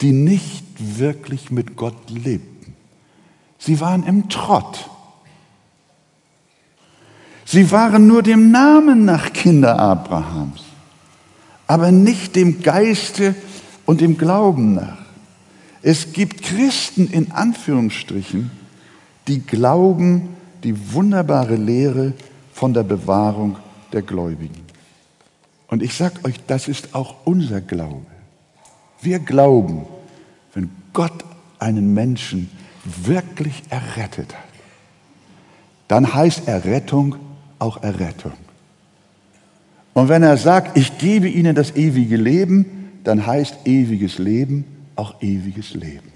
die 0.00 0.12
nicht 0.12 0.64
wirklich 0.78 1.50
mit 1.50 1.76
Gott 1.76 2.10
lebten. 2.10 2.74
Sie 3.58 3.80
waren 3.80 4.04
im 4.04 4.28
Trott. 4.28 4.88
Sie 7.52 7.68
waren 7.72 8.06
nur 8.06 8.22
dem 8.22 8.52
Namen 8.52 9.04
nach 9.04 9.32
Kinder 9.32 9.76
Abrahams, 9.76 10.62
aber 11.66 11.90
nicht 11.90 12.36
dem 12.36 12.62
Geiste 12.62 13.34
und 13.86 14.00
dem 14.00 14.16
Glauben 14.16 14.74
nach. 14.74 14.98
Es 15.82 16.12
gibt 16.12 16.44
Christen 16.44 17.08
in 17.08 17.32
Anführungsstrichen, 17.32 18.52
die 19.26 19.40
glauben 19.40 20.28
die 20.62 20.92
wunderbare 20.92 21.56
Lehre 21.56 22.12
von 22.52 22.72
der 22.72 22.84
Bewahrung 22.84 23.56
der 23.92 24.02
Gläubigen. 24.02 24.62
Und 25.66 25.82
ich 25.82 25.94
sage 25.94 26.20
euch, 26.22 26.36
das 26.46 26.68
ist 26.68 26.94
auch 26.94 27.16
unser 27.24 27.60
Glaube. 27.60 28.06
Wir 29.02 29.18
glauben, 29.18 29.86
wenn 30.54 30.70
Gott 30.92 31.24
einen 31.58 31.94
Menschen 31.94 32.48
wirklich 32.84 33.64
errettet 33.70 34.36
hat, 34.36 34.44
dann 35.88 36.14
heißt 36.14 36.46
Errettung 36.46 37.16
auch 37.60 37.82
Errettung. 37.82 38.32
Und 39.94 40.08
wenn 40.08 40.22
er 40.22 40.36
sagt, 40.36 40.76
ich 40.76 40.98
gebe 40.98 41.28
ihnen 41.28 41.54
das 41.54 41.76
ewige 41.76 42.16
Leben, 42.16 42.90
dann 43.04 43.26
heißt 43.26 43.66
ewiges 43.66 44.18
Leben 44.18 44.64
auch 44.96 45.22
ewiges 45.22 45.74
Leben. 45.74 46.10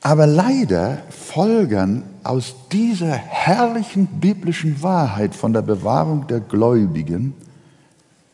Aber 0.00 0.26
leider 0.26 0.98
folgern 1.08 2.02
aus 2.22 2.54
dieser 2.70 3.12
herrlichen 3.12 4.06
biblischen 4.06 4.82
Wahrheit 4.82 5.34
von 5.34 5.52
der 5.52 5.62
Bewahrung 5.62 6.26
der 6.26 6.40
Gläubigen 6.40 7.32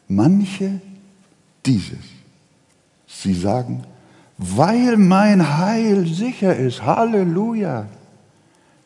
manche 0.09 0.81
dieses. 1.65 2.05
Sie 3.07 3.35
sagen, 3.35 3.85
weil 4.37 4.97
mein 4.97 5.59
Heil 5.59 6.07
sicher 6.07 6.57
ist, 6.57 6.83
Halleluja, 6.83 7.87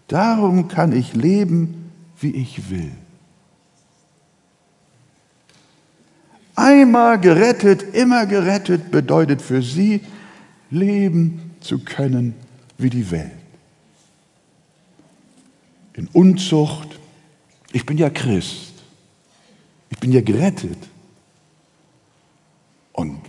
darum 0.08 0.68
kann 0.68 0.92
ich 0.92 1.14
leben, 1.14 1.90
wie 2.18 2.30
ich 2.30 2.70
will. 2.70 2.92
Einmal 6.54 7.18
gerettet, 7.18 7.94
immer 7.94 8.26
gerettet 8.26 8.90
bedeutet 8.90 9.42
für 9.42 9.60
sie, 9.62 10.00
leben 10.70 11.56
zu 11.60 11.80
können 11.80 12.34
wie 12.78 12.90
die 12.90 13.10
Welt. 13.10 13.32
In 15.94 16.08
Unzucht. 16.08 17.00
Ich 17.72 17.86
bin 17.86 17.98
ja 17.98 18.10
Christ. 18.10 18.72
Ich 19.90 19.98
bin 19.98 20.12
ja 20.12 20.20
gerettet. 20.20 20.78
Und 22.92 23.20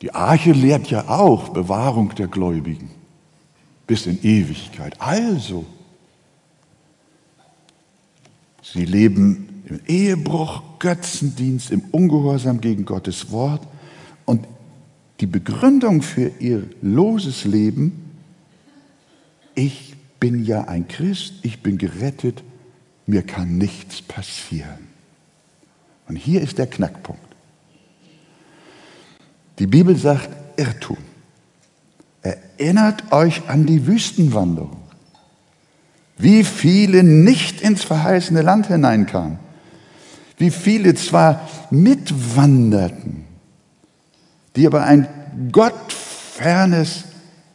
die 0.00 0.12
Arche 0.12 0.52
lehrt 0.52 0.88
ja 0.90 1.08
auch 1.08 1.50
Bewahrung 1.50 2.14
der 2.16 2.26
Gläubigen 2.26 2.90
bis 3.86 4.06
in 4.06 4.22
Ewigkeit. 4.22 5.00
Also, 5.00 5.64
sie 8.62 8.84
leben 8.84 9.62
im 9.68 9.80
Ehebruch, 9.86 10.62
Götzendienst, 10.78 11.70
im 11.70 11.82
Ungehorsam 11.90 12.60
gegen 12.60 12.84
Gottes 12.84 13.30
Wort. 13.30 13.66
Und 14.24 14.46
die 15.20 15.26
Begründung 15.26 16.02
für 16.02 16.32
ihr 16.40 16.64
loses 16.80 17.44
Leben 17.44 18.02
ich 19.54 19.94
bin 20.20 20.44
ja 20.44 20.64
ein 20.64 20.88
Christ, 20.88 21.34
ich 21.42 21.62
bin 21.62 21.78
gerettet, 21.78 22.42
mir 23.06 23.22
kann 23.22 23.58
nichts 23.58 24.00
passieren. 24.02 24.88
Und 26.08 26.16
hier 26.16 26.40
ist 26.40 26.58
der 26.58 26.66
Knackpunkt. 26.66 27.20
Die 29.58 29.66
Bibel 29.66 29.96
sagt 29.96 30.30
Irrtum. 30.58 30.98
Erinnert 32.22 33.12
euch 33.12 33.48
an 33.48 33.66
die 33.66 33.86
Wüstenwanderung. 33.86 34.81
Wie 36.22 36.44
viele 36.44 37.02
nicht 37.02 37.60
ins 37.60 37.82
verheißene 37.82 38.42
Land 38.42 38.68
hineinkamen. 38.68 39.38
Wie 40.38 40.50
viele 40.50 40.94
zwar 40.94 41.48
mitwanderten, 41.70 43.24
die 44.56 44.66
aber 44.66 44.84
ein 44.84 45.08
gottfernes 45.50 47.04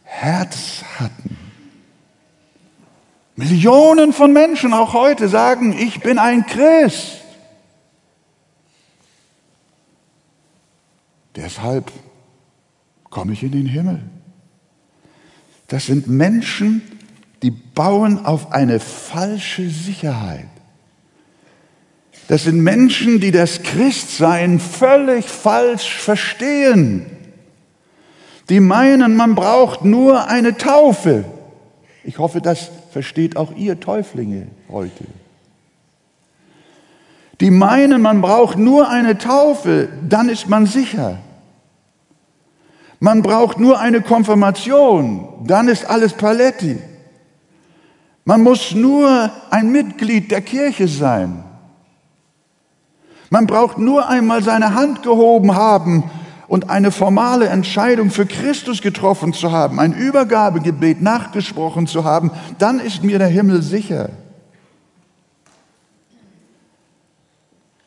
Herz 0.04 0.84
hatten 0.98 1.38
Millionen 3.38 4.12
von 4.12 4.32
Menschen 4.32 4.74
auch 4.74 4.94
heute 4.94 5.28
sagen, 5.28 5.72
ich 5.72 6.00
bin 6.00 6.18
ein 6.18 6.44
Christ. 6.44 7.18
Deshalb 11.36 11.92
komme 13.10 13.34
ich 13.34 13.44
in 13.44 13.52
den 13.52 13.66
Himmel. 13.66 14.02
Das 15.68 15.86
sind 15.86 16.08
Menschen, 16.08 16.82
die 16.90 16.97
bauen 17.78 18.26
auf 18.26 18.50
eine 18.50 18.80
falsche 18.80 19.70
Sicherheit. 19.70 20.48
Das 22.26 22.42
sind 22.42 22.60
Menschen, 22.60 23.20
die 23.20 23.30
das 23.30 23.62
Christsein 23.62 24.58
völlig 24.58 25.26
falsch 25.26 25.96
verstehen. 25.96 27.06
Die 28.48 28.58
meinen, 28.58 29.14
man 29.14 29.36
braucht 29.36 29.84
nur 29.84 30.26
eine 30.26 30.56
Taufe. 30.56 31.24
Ich 32.02 32.18
hoffe, 32.18 32.40
das 32.40 32.68
versteht 32.90 33.36
auch 33.36 33.54
ihr 33.54 33.78
Täuflinge 33.78 34.48
heute. 34.68 35.04
Die 37.40 37.52
meinen, 37.52 38.02
man 38.02 38.20
braucht 38.20 38.58
nur 38.58 38.90
eine 38.90 39.18
Taufe, 39.18 39.88
dann 40.08 40.28
ist 40.28 40.48
man 40.48 40.66
sicher. 40.66 41.18
Man 42.98 43.22
braucht 43.22 43.60
nur 43.60 43.78
eine 43.78 44.00
Konfirmation, 44.00 45.28
dann 45.46 45.68
ist 45.68 45.88
alles 45.88 46.12
Paletti. 46.12 46.78
Man 48.28 48.42
muss 48.42 48.74
nur 48.74 49.32
ein 49.48 49.72
Mitglied 49.72 50.30
der 50.30 50.42
Kirche 50.42 50.86
sein. 50.86 51.44
Man 53.30 53.46
braucht 53.46 53.78
nur 53.78 54.06
einmal 54.06 54.42
seine 54.42 54.74
Hand 54.74 55.02
gehoben 55.02 55.54
haben 55.54 56.10
und 56.46 56.68
eine 56.68 56.90
formale 56.90 57.48
Entscheidung 57.48 58.10
für 58.10 58.26
Christus 58.26 58.82
getroffen 58.82 59.32
zu 59.32 59.50
haben, 59.50 59.80
ein 59.80 59.94
Übergabegebet 59.94 61.00
nachgesprochen 61.00 61.86
zu 61.86 62.04
haben, 62.04 62.30
dann 62.58 62.80
ist 62.80 63.02
mir 63.02 63.18
der 63.18 63.28
Himmel 63.28 63.62
sicher. 63.62 64.10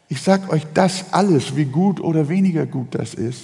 Ich 0.10 0.24
sage 0.24 0.50
euch 0.50 0.66
das 0.74 1.14
alles, 1.14 1.56
wie 1.56 1.66
gut 1.66 2.00
oder 2.02 2.30
weniger 2.30 2.66
gut 2.66 2.96
das 2.96 3.14
ist, 3.14 3.44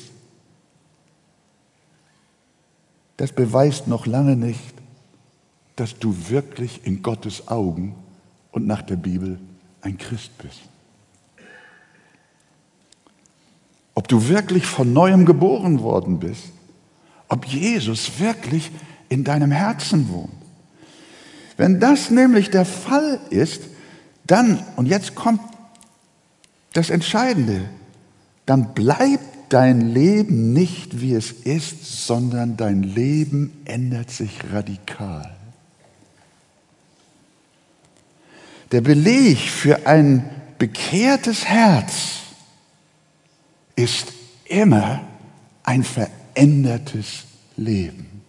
das 3.18 3.32
beweist 3.32 3.88
noch 3.88 4.08
lange 4.08 4.36
nicht, 4.36 4.77
dass 5.78 5.98
du 5.98 6.14
wirklich 6.30 6.82
in 6.84 7.02
Gottes 7.02 7.48
Augen 7.48 7.96
und 8.52 8.68
nach 8.68 8.82
der 8.82 8.98
Bibel 8.98 9.40
ein 9.82 9.98
Christ 9.98 10.38
bist. 10.40 10.60
ob 13.98 14.08
du 14.08 14.28
wirklich 14.28 14.68
von 14.68 14.94
neuem 14.94 15.26
geboren 15.26 15.82
worden 15.82 16.20
bist, 16.20 16.52
ob 17.30 17.48
Jesus 17.48 18.20
wirklich 18.20 18.70
in 19.10 19.24
deinem 19.24 19.50
Herzen 19.50 20.10
wohnt. 20.10 20.30
Wenn 21.58 21.80
das 21.80 22.12
nämlich 22.12 22.52
der 22.52 22.66
Fall 22.66 23.20
ist, 23.32 23.64
dann, 24.28 24.64
und 24.76 24.86
jetzt 24.86 25.16
kommt 25.16 25.42
das 26.74 26.92
Entscheidende, 26.92 27.62
dann 28.46 28.76
bleibt 28.76 29.26
dein 29.50 29.82
Leben 29.82 30.54
nicht 30.54 31.02
wie 31.02 31.16
es 31.16 31.32
ist, 31.32 32.06
sondern 32.06 32.56
dein 32.56 32.84
Leben 32.84 33.52
ändert 33.66 34.12
sich 34.12 34.30
radikal. 34.54 35.37
Der 38.72 38.82
Beleg 38.82 39.38
für 39.38 39.88
ein 39.88 40.30
bekehrtes 40.58 41.46
Herz 41.46 42.20
ist 43.76 44.12
immer 44.46 45.02
ein 45.64 45.84
verändertes 45.84 47.26
Leben. 47.56 48.22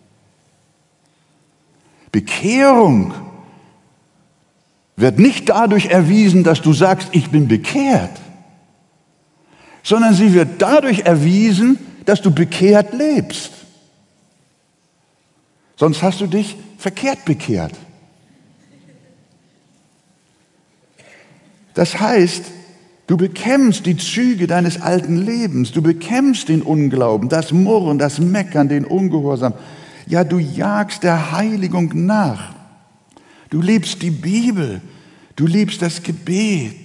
Bekehrung 2.12 3.14
wird 4.96 5.18
nicht 5.18 5.48
dadurch 5.48 5.86
erwiesen, 5.86 6.44
dass 6.44 6.60
du 6.60 6.72
sagst, 6.72 7.08
ich 7.12 7.30
bin 7.30 7.48
bekehrt, 7.48 8.20
sondern 9.82 10.14
sie 10.14 10.34
wird 10.34 10.60
dadurch 10.60 11.00
erwiesen, 11.00 11.78
dass 12.04 12.20
du 12.20 12.30
bekehrt 12.30 12.92
lebst. 12.94 13.50
Sonst 15.76 16.02
hast 16.02 16.20
du 16.20 16.26
dich 16.26 16.56
verkehrt 16.78 17.24
bekehrt. 17.24 17.74
Das 21.78 22.00
heißt, 22.00 22.42
Du 23.06 23.16
bekämpfst 23.16 23.86
die 23.86 23.96
Züge 23.96 24.46
deines 24.46 24.82
alten 24.82 25.16
Lebens. 25.16 25.72
Du 25.72 25.80
bekämpfst 25.80 26.50
den 26.50 26.60
Unglauben, 26.60 27.30
das 27.30 27.52
Murren, 27.52 27.98
das 27.98 28.18
Meckern, 28.18 28.68
den 28.68 28.84
Ungehorsam. 28.84 29.54
Ja, 30.06 30.24
du 30.24 30.38
jagst 30.38 31.04
der 31.04 31.32
Heiligung 31.32 31.90
nach. 32.04 32.54
Du 33.48 33.62
liebst 33.62 34.02
die 34.02 34.10
Bibel. 34.10 34.82
Du 35.36 35.46
liebst 35.46 35.80
das 35.80 36.02
Gebet. 36.02 36.76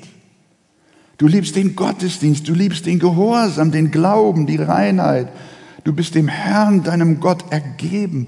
Du 1.17 1.27
liebst 1.27 1.57
den 1.57 1.75
Gottesdienst. 1.75 2.47
Du 2.47 2.53
liebst 2.53 2.85
den 2.85 2.99
Gehorsam, 2.99 3.73
den 3.73 3.91
Glauben, 3.91 4.47
die 4.47 4.55
Reinheit. 4.55 5.27
Du 5.83 5.91
bist 5.91 6.15
dem 6.15 6.29
Herrn, 6.29 6.83
deinem 6.83 7.19
Gott, 7.19 7.43
ergeben. 7.49 8.27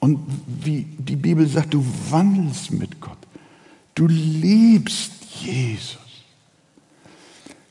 Und 0.00 0.18
wie 0.62 0.82
die 0.98 1.16
Bibel 1.16 1.46
sagt, 1.48 1.72
du 1.72 1.82
wandelst 2.10 2.72
mit 2.72 3.00
Gott. 3.00 3.16
Du 3.94 4.06
liebst 4.06 5.12
Jesus. 5.44 5.98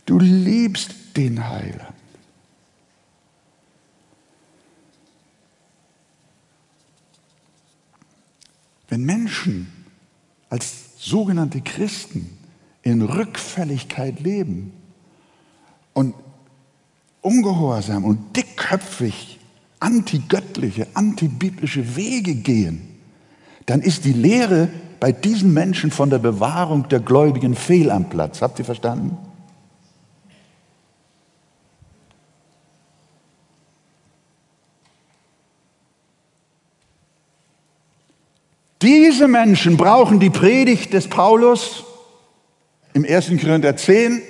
Du 0.06 0.20
liebst 0.20 0.94
den 1.18 1.48
Heiland. 1.48 1.94
Wenn 8.88 9.04
Menschen 9.04 9.72
als 10.50 10.96
sogenannte 10.98 11.62
Christen 11.62 12.38
in 12.84 13.02
Rückfälligkeit 13.02 14.20
leben 14.20 14.72
und 15.94 16.14
ungehorsam 17.22 18.06
und 18.06 18.38
dickköpfig 18.38 19.40
antigöttliche, 19.80 20.88
antibiblische 20.94 21.96
Wege 21.96 22.36
gehen, 22.36 22.82
dann 23.66 23.82
ist 23.82 24.06
die 24.06 24.14
Lehre 24.14 24.70
bei 25.06 25.12
diesen 25.12 25.54
Menschen 25.54 25.92
von 25.92 26.10
der 26.10 26.18
Bewahrung 26.18 26.90
der 26.90 27.00
Gläubigen 27.00 27.54
fehl 27.54 27.92
am 27.92 28.10
Platz. 28.10 28.42
Habt 28.42 28.58
ihr 28.58 28.66
verstanden? 28.66 29.16
Diese 38.82 39.28
Menschen 39.28 39.78
brauchen 39.78 40.20
die 40.20 40.32
Predigt 40.32 40.92
des 40.94 41.08
Paulus 41.08 41.84
im 42.96 43.06
1. 43.06 43.28
Korinther 43.40 43.78
10, 43.78 44.24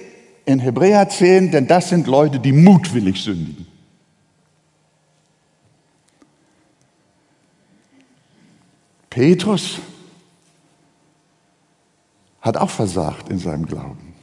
in 0.44 0.60
Hebräer 0.60 1.08
10, 1.08 1.52
denn 1.52 1.68
das 1.68 1.88
sind 1.88 2.06
Leute, 2.06 2.38
die 2.40 2.52
mutwillig 2.52 3.24
sündigen. 3.24 3.66
Petrus 9.10 9.80
hat 12.46 12.58
auch 12.58 12.70
versagt 12.70 13.30
in 13.30 13.40
seinem 13.40 13.66
Glauben. 13.66 14.14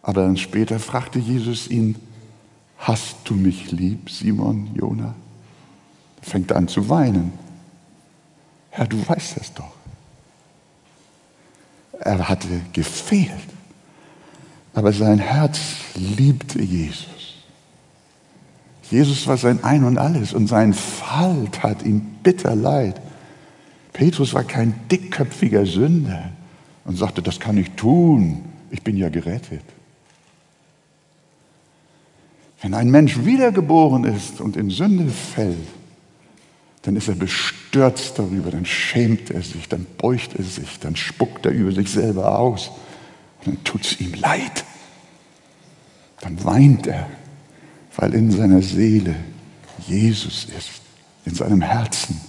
Aber 0.00 0.22
dann 0.22 0.36
später 0.36 0.78
fragte 0.78 1.18
Jesus 1.18 1.66
ihn, 1.66 1.96
hast 2.78 3.16
du 3.24 3.34
mich 3.34 3.72
lieb, 3.72 4.08
Simon, 4.08 4.70
Jona? 4.74 5.16
Er 6.20 6.24
fängt 6.24 6.52
an 6.52 6.68
zu 6.68 6.88
weinen. 6.88 7.32
Herr, 8.70 8.86
du 8.86 8.96
weißt 8.96 9.38
es 9.38 9.52
doch. 9.52 9.72
Er 11.98 12.28
hatte 12.28 12.48
gefehlt, 12.72 13.32
aber 14.72 14.92
sein 14.92 15.18
Herz 15.18 15.58
liebte 15.96 16.62
Jesus. 16.62 17.34
Jesus 18.88 19.26
war 19.26 19.36
sein 19.36 19.64
Ein 19.64 19.82
und 19.82 19.98
alles 19.98 20.32
und 20.32 20.46
sein 20.46 20.74
Fall 20.74 21.48
tat 21.50 21.82
ihm 21.82 22.00
bitter 22.22 22.54
leid. 22.54 23.00
Petrus 23.92 24.32
war 24.32 24.44
kein 24.44 24.74
dickköpfiger 24.88 25.66
Sünder 25.66 26.30
und 26.84 26.96
sagte, 26.96 27.22
das 27.22 27.40
kann 27.40 27.56
ich 27.56 27.70
tun, 27.72 28.44
ich 28.70 28.82
bin 28.82 28.96
ja 28.96 29.08
gerettet. 29.08 29.64
Wenn 32.60 32.74
ein 32.74 32.90
Mensch 32.90 33.24
wiedergeboren 33.24 34.04
ist 34.04 34.40
und 34.40 34.56
in 34.56 34.70
Sünde 34.70 35.10
fällt, 35.10 35.56
dann 36.82 36.96
ist 36.96 37.08
er 37.08 37.14
bestürzt 37.14 38.18
darüber, 38.18 38.50
dann 38.50 38.64
schämt 38.64 39.30
er 39.30 39.42
sich, 39.42 39.68
dann 39.68 39.86
beugt 39.98 40.34
er 40.36 40.44
sich, 40.44 40.78
dann 40.80 40.96
spuckt 40.96 41.46
er 41.46 41.52
über 41.52 41.72
sich 41.72 41.88
selber 41.88 42.38
aus 42.38 42.70
und 43.38 43.46
dann 43.46 43.64
tut 43.64 43.84
es 43.84 44.00
ihm 44.00 44.14
leid. 44.14 44.64
Dann 46.20 46.42
weint 46.44 46.86
er, 46.86 47.08
weil 47.96 48.14
in 48.14 48.30
seiner 48.30 48.62
Seele 48.62 49.14
Jesus 49.86 50.46
ist, 50.56 50.82
in 51.24 51.34
seinem 51.34 51.60
Herzen 51.60 52.20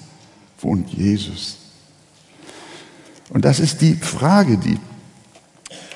wohnt 0.59 0.89
Jesus. 0.89 1.57
Und 3.33 3.45
das 3.45 3.59
ist 3.59 3.81
die 3.81 3.95
Frage, 3.95 4.57
die, 4.57 4.77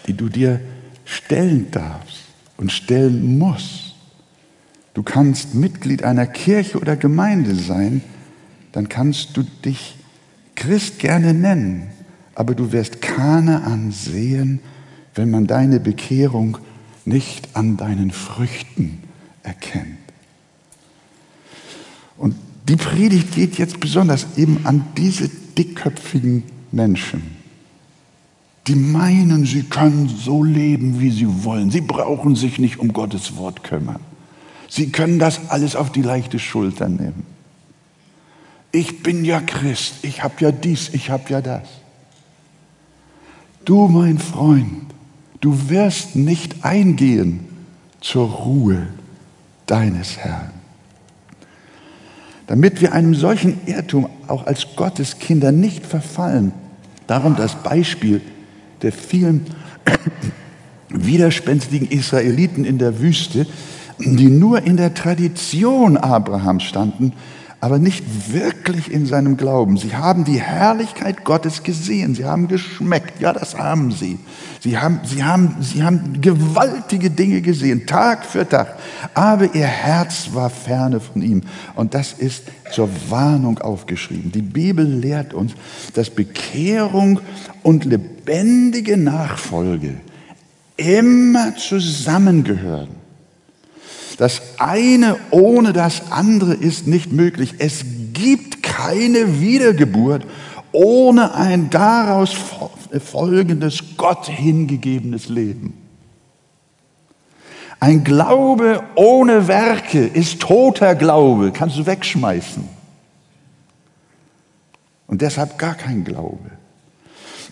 die 0.08 0.14
du 0.14 0.28
dir 0.28 0.60
stellen 1.06 1.70
darfst 1.70 2.24
und 2.58 2.72
stellen 2.72 3.38
musst. 3.38 3.94
Du 4.96 5.04
kannst 5.04 5.54
Mitglied 5.54 6.04
einer 6.04 6.26
Kirche 6.26 6.80
oder 6.80 6.96
Gemeinde 6.96 7.54
sein, 7.56 8.02
dann 8.72 8.90
kannst 8.90 9.38
du 9.38 9.44
dich 9.44 9.96
Christ 10.56 10.98
gerne 10.98 11.36
nennen, 11.36 11.92
aber 12.34 12.56
du 12.56 12.72
wirst 12.72 13.04
keine 13.04 13.64
ansehen, 13.64 14.60
wenn 15.14 15.30
man 15.30 15.46
deine 15.46 15.80
Bekehrung 15.80 16.58
nicht 17.06 17.56
an 17.56 17.78
deinen 17.78 18.10
Früchten 18.10 19.04
erkennt. 19.44 20.00
Und 22.18 22.36
die 22.68 22.76
Predigt 22.76 23.36
geht 23.36 23.60
jetzt 23.60 23.80
besonders 23.80 24.26
eben 24.38 24.66
an 24.66 24.86
diese 24.98 25.30
dickköpfigen 25.30 26.57
Menschen, 26.78 27.36
die 28.68 28.76
meinen, 28.76 29.46
sie 29.46 29.64
können 29.64 30.08
so 30.08 30.44
leben, 30.44 31.02
wie 31.02 31.12
sie 31.12 31.44
wollen. 31.44 31.72
Sie 31.72 31.82
brauchen 31.82 32.38
sich 32.38 32.58
nicht 32.58 32.80
um 32.80 32.94
Gottes 32.94 33.36
Wort 33.36 33.64
kümmern. 33.64 34.00
Sie 34.70 34.92
können 34.92 35.20
das 35.20 35.50
alles 35.50 35.76
auf 35.76 35.92
die 35.92 36.02
leichte 36.02 36.40
Schulter 36.40 36.88
nehmen 36.88 37.38
ich 38.72 39.02
bin 39.02 39.26
ja 39.26 39.40
Christ, 39.40 39.96
ich 40.04 40.24
habe 40.24 40.36
ja 40.40 40.52
dies, 40.52 40.90
ich 40.94 41.10
habe 41.10 41.24
ja 41.30 41.42
das. 41.42 41.68
Du, 43.66 43.88
mein 43.88 44.20
Freund, 44.20 44.86
du 45.42 45.70
wirst 45.70 46.16
nicht 46.16 46.64
eingehen 46.64 47.46
zur 48.02 48.30
Ruhe 48.30 48.88
deines 49.66 50.18
Herrn. 50.18 50.52
Damit 52.46 52.80
wir 52.80 52.94
einem 52.94 53.14
solchen 53.14 53.60
Irrtum 53.66 54.10
auch 54.28 54.46
als 54.46 54.76
Gotteskinder 54.76 55.52
nicht 55.52 55.86
verfallen, 55.86 56.54
darum 57.08 57.36
das 57.36 57.56
Beispiel 57.56 58.22
der 58.82 58.92
vielen 58.92 59.46
widerspenstigen 60.90 61.88
Israeliten 61.88 62.64
in 62.64 62.78
der 62.78 63.00
Wüste, 63.00 63.48
die 64.00 64.30
nur 64.30 64.62
in 64.64 64.78
der 64.78 64.94
Tradition 64.94 65.98
Abrahams 65.98 66.64
standen, 66.64 67.14
aber 67.60 67.80
nicht 67.80 68.32
wirklich 68.32 68.92
in 68.92 69.06
seinem 69.06 69.36
Glauben. 69.36 69.78
Sie 69.78 69.96
haben 69.96 70.26
die 70.26 70.40
Herrlichkeit 70.40 71.24
Gottes 71.24 71.64
gesehen, 71.64 72.14
sie 72.14 72.26
haben 72.26 72.48
geschmeckt, 72.48 73.20
ja, 73.20 73.34
das 73.34 73.58
haben 73.58 73.92
sie. 73.92 74.20
Sie 74.60 74.78
haben, 74.78 75.00
sie 75.04 75.24
haben, 75.24 75.56
sie 75.62 75.84
haben 75.84 76.22
gewaltige 76.22 77.10
Dinge 77.10 77.42
gesehen, 77.42 77.88
Tag 77.88 78.26
für 78.26 78.48
Tag, 78.48 78.78
aber 79.14 79.56
ihr 79.56 79.66
Herz 79.66 80.30
war 80.34 80.50
ferne 80.50 81.00
von 81.00 81.22
ihm. 81.22 81.42
Und 81.76 81.94
das 81.94 82.14
ist 82.14 82.44
zur 82.72 82.90
Warnung 83.10 83.60
aufgeschrieben. 83.60 84.32
Die 84.32 84.42
Bibel 84.42 84.86
lehrt 84.86 85.34
uns, 85.34 85.54
dass 85.94 86.10
Bekehrung 86.10 87.20
und 87.64 87.86
lebendige 87.86 88.98
Nachfolge 88.98 89.96
immer 90.76 91.56
zusammengehören. 91.56 93.07
Das 94.18 94.42
eine 94.58 95.18
ohne 95.30 95.74
das 95.74 96.12
andere 96.12 96.54
ist 96.54 96.88
nicht 96.88 97.12
möglich. 97.12 97.56
Es 97.60 97.86
gibt 98.14 98.64
keine 98.64 99.40
Wiedergeburt 99.40 100.26
ohne 100.72 101.34
ein 101.34 101.70
daraus 101.70 102.36
folgendes 103.00 103.84
Gott 103.96 104.28
hingegebenes 104.28 105.30
Leben. 105.30 105.74
Ein 107.80 108.04
Glaube 108.04 108.84
ohne 108.96 109.48
Werke 109.48 110.06
ist 110.06 110.40
toter 110.40 110.96
Glaube, 110.96 111.52
kannst 111.52 111.78
du 111.78 111.86
wegschmeißen. 111.86 112.68
Und 115.06 115.22
deshalb 115.22 115.58
gar 115.58 115.76
kein 115.76 116.04
Glaube. 116.04 116.57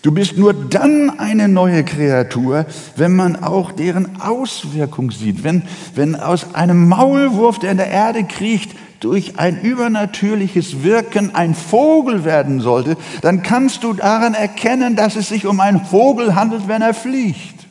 Du 0.02 0.12
bist 0.12 0.36
nur 0.36 0.52
dann 0.54 1.18
eine 1.18 1.48
neue 1.48 1.84
Kreatur, 1.84 2.66
wenn 2.96 3.14
man 3.16 3.42
auch 3.42 3.72
deren 3.72 4.20
Auswirkung 4.20 5.10
sieht. 5.10 5.42
Wenn, 5.42 5.62
wenn 5.94 6.14
aus 6.14 6.54
einem 6.54 6.88
Maulwurf, 6.88 7.58
der 7.58 7.72
in 7.72 7.76
der 7.76 7.90
Erde 7.90 8.24
kriecht, 8.24 8.72
durch 9.00 9.38
ein 9.38 9.60
übernatürliches 9.60 10.82
Wirken 10.82 11.34
ein 11.34 11.54
Vogel 11.54 12.24
werden 12.24 12.60
sollte, 12.60 12.96
dann 13.20 13.42
kannst 13.42 13.84
du 13.84 13.92
daran 13.92 14.34
erkennen, 14.34 14.96
dass 14.96 15.16
es 15.16 15.28
sich 15.28 15.46
um 15.46 15.60
einen 15.60 15.84
Vogel 15.84 16.34
handelt, 16.34 16.66
wenn 16.68 16.82
er 16.82 16.94
fliegt. 16.94 17.66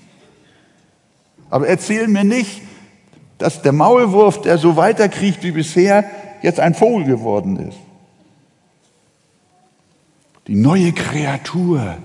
Aber 1.50 1.68
erzähl 1.68 2.08
mir 2.08 2.24
nicht, 2.24 2.62
dass 3.38 3.62
der 3.62 3.72
Maulwurf, 3.72 4.42
der 4.42 4.58
so 4.58 4.78
weiterkriecht 4.78 5.44
wie 5.44 5.52
bisher, 5.52 6.06
jetzt 6.42 6.60
ein 6.60 6.74
Vogel 6.74 7.06
geworden 7.06 7.58
ist. 7.58 7.78
Die 10.48 10.56
neue 10.56 10.92
Kreatur 10.92 11.98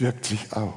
wirkt 0.00 0.26
sich 0.26 0.52
aus. 0.52 0.72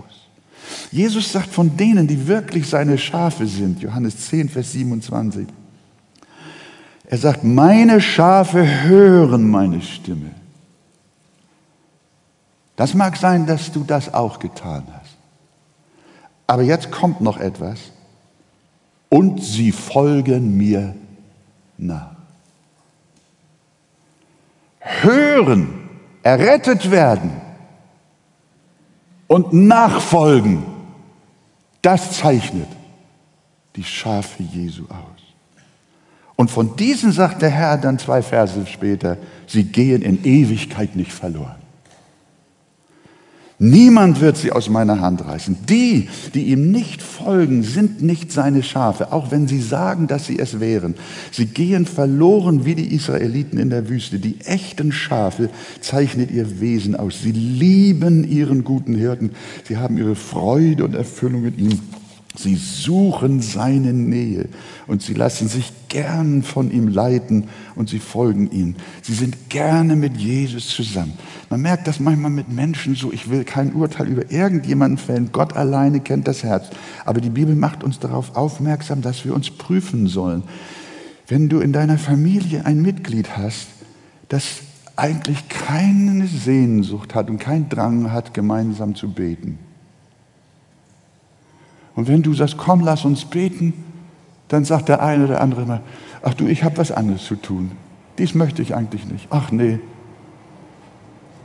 Jesus 0.92 1.32
sagt 1.32 1.50
von 1.50 1.76
denen, 1.76 2.08
die 2.08 2.28
wirklich 2.28 2.68
seine 2.68 2.98
Schafe 2.98 3.48
sind, 3.48 3.82
Johannes 3.82 4.30
10, 4.30 4.50
Vers 4.50 4.72
27, 4.72 5.48
er 7.06 7.18
sagt, 7.18 7.44
meine 7.44 8.00
Schafe 8.00 8.84
hören 8.84 9.50
meine 9.50 9.82
Stimme. 9.82 10.32
Das 12.78 12.94
mag 12.94 13.18
sein, 13.18 13.46
dass 13.46 13.72
du 13.72 13.84
das 13.84 14.14
auch 14.14 14.40
getan 14.40 14.86
hast. 14.94 15.18
Aber 16.48 16.64
jetzt 16.64 16.90
kommt 16.92 17.22
noch 17.22 17.38
etwas. 17.38 17.80
Und 19.10 19.44
sie 19.44 19.72
folgen 19.72 20.56
mir 20.56 20.96
nach. 21.78 22.16
Hören, 24.80 25.90
errettet 26.24 26.92
werden, 26.92 27.32
und 29.32 29.54
nachfolgen, 29.54 30.62
das 31.82 32.18
zeichnet 32.18 32.68
die 33.78 33.84
Schafe 33.86 34.44
Jesu 34.44 34.84
aus. 34.90 35.22
Und 36.36 36.52
von 36.52 36.76
diesen 36.76 37.14
sagt 37.14 37.42
der 37.42 37.50
Herr 37.50 37.78
dann 37.78 37.98
zwei 37.98 38.22
Verse 38.22 38.68
später, 38.68 39.18
sie 39.48 39.64
gehen 39.64 40.02
in 40.02 40.26
Ewigkeit 40.26 40.98
nicht 40.98 41.14
verloren. 41.14 41.61
Niemand 43.64 44.22
wird 44.22 44.38
sie 44.38 44.52
aus 44.52 44.70
meiner 44.70 45.02
Hand 45.02 45.24
reißen. 45.24 45.56
Die, 45.70 46.10
die 46.34 46.46
ihm 46.46 46.72
nicht 46.72 47.04
folgen, 47.04 47.62
sind 47.62 48.02
nicht 48.02 48.32
seine 48.32 48.64
Schafe, 48.64 49.14
auch 49.14 49.30
wenn 49.30 49.48
sie 49.48 49.62
sagen, 49.62 50.08
dass 50.08 50.26
sie 50.26 50.40
es 50.40 50.60
wären. 50.60 50.96
Sie 51.32 51.46
gehen 51.46 51.86
verloren 51.86 52.66
wie 52.66 52.74
die 52.74 52.96
Israeliten 52.96 53.60
in 53.60 53.70
der 53.70 53.88
Wüste. 53.88 54.18
Die 54.18 54.42
echten 54.46 54.92
Schafe 54.92 55.52
zeichnet 55.80 56.32
ihr 56.32 56.60
Wesen 56.60 56.96
aus. 56.96 57.22
Sie 57.22 57.34
lieben 57.34 58.24
ihren 58.24 58.64
guten 58.64 58.96
Hirten. 58.96 59.30
Sie 59.68 59.78
haben 59.78 59.96
ihre 59.96 60.16
Freude 60.16 60.84
und 60.84 60.96
Erfüllung 60.96 61.46
in 61.46 61.60
ihm. 61.60 61.80
Sie 62.36 62.56
suchen 62.56 63.42
seine 63.42 63.92
Nähe 63.92 64.48
und 64.88 65.02
sie 65.02 65.14
lassen 65.14 65.50
sich 65.50 65.74
gern 65.90 66.44
von 66.44 66.72
ihm 66.72 66.88
leiten 66.88 67.50
und 67.76 67.90
sie 67.90 68.00
folgen 68.00 68.50
ihm. 68.52 68.76
Sie 69.02 69.14
sind 69.14 69.50
gerne 69.50 69.98
mit 69.98 70.16
Jesus 70.16 70.70
zusammen. 70.70 71.14
Man 71.50 71.62
merkt 71.62 71.88
das 71.88 72.00
manchmal 72.00 72.32
mit 72.32 72.50
Menschen 72.50 72.96
so, 72.96 73.12
ich 73.12 73.30
will 73.30 73.44
kein 73.44 73.74
Urteil 73.74 74.08
über 74.08 74.32
irgendjemanden 74.32 74.98
fällen. 74.98 75.30
Gott 75.34 75.58
alleine 75.58 76.00
kennt 76.00 76.28
das 76.28 76.44
Herz. 76.44 76.70
Aber 77.04 77.20
die 77.20 77.30
Bibel 77.30 77.56
macht 77.56 77.84
uns 77.84 78.00
darauf 78.00 78.38
aufmerksam, 78.38 79.02
dass 79.02 79.26
wir 79.26 79.36
uns 79.36 79.52
prüfen 79.52 80.08
sollen. 80.08 80.44
Wenn 81.28 81.50
du 81.50 81.60
in 81.60 81.74
deiner 81.74 81.98
Familie 81.98 82.66
ein 82.66 82.82
Mitglied 82.82 83.36
hast, 83.36 83.68
das 84.30 84.62
eigentlich 84.96 85.50
keine 85.50 86.28
Sehnsucht 86.28 87.14
hat 87.14 87.30
und 87.30 87.40
keinen 87.40 87.68
Drang 87.68 88.12
hat, 88.12 88.34
gemeinsam 88.34 88.96
zu 88.96 89.12
beten, 89.12 89.60
und 92.02 92.08
wenn 92.08 92.24
du 92.24 92.34
sagst, 92.34 92.58
komm, 92.58 92.82
lass 92.82 93.06
uns 93.06 93.26
beten, 93.26 93.76
dann 94.48 94.66
sagt 94.66 94.90
der 94.90 95.04
eine 95.04 95.26
oder 95.26 95.40
andere 95.40 95.62
immer, 95.62 95.82
ach 96.24 96.34
du, 96.34 96.48
ich 96.48 96.64
habe 96.64 96.78
was 96.78 96.92
anderes 96.92 97.24
zu 97.26 97.36
tun. 97.36 97.74
Dies 98.18 98.34
möchte 98.34 98.64
ich 98.64 98.74
eigentlich 98.74 99.06
nicht. 99.06 99.28
Ach 99.30 99.52
nee. 99.52 99.78